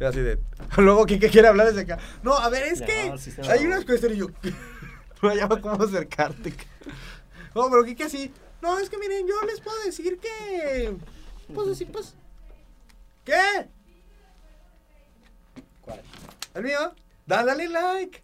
así 0.04 0.20
de... 0.20 0.40
Luego 0.78 1.06
Kike 1.06 1.30
quiere 1.30 1.48
hablar 1.48 1.68
desde 1.68 1.82
acá. 1.82 1.98
No, 2.24 2.38
a 2.38 2.50
ver, 2.50 2.64
es 2.64 2.80
No, 2.82 2.86
que 2.86 3.18
sí 3.18 3.32
hay 3.50 3.66
unas 3.66 3.86
cuestiones 3.86 4.18
y 4.18 4.22
yo... 4.22 4.28
no 5.22 5.30
hallaba 5.30 5.60
cómo 5.60 5.84
acercarte. 5.84 6.54
No, 7.56 7.70
pero 7.70 7.84
Kike 7.84 8.04
así... 8.04 8.34
No, 8.62 8.78
es 8.80 8.90
que 8.90 8.98
miren, 8.98 9.26
yo 9.28 9.36
les 9.48 9.62
puedo 9.62 9.82
decir 9.86 10.20
que... 10.20 10.96
Pues 11.54 11.68
así, 11.70 11.86
pues... 11.86 12.16
¿Qué? 13.24 13.68
¿Cuál? 15.82 16.02
¿El 16.54 16.64
mío? 16.64 16.94
Dale, 17.26 17.46
dale 17.48 17.68
like. 17.70 18.24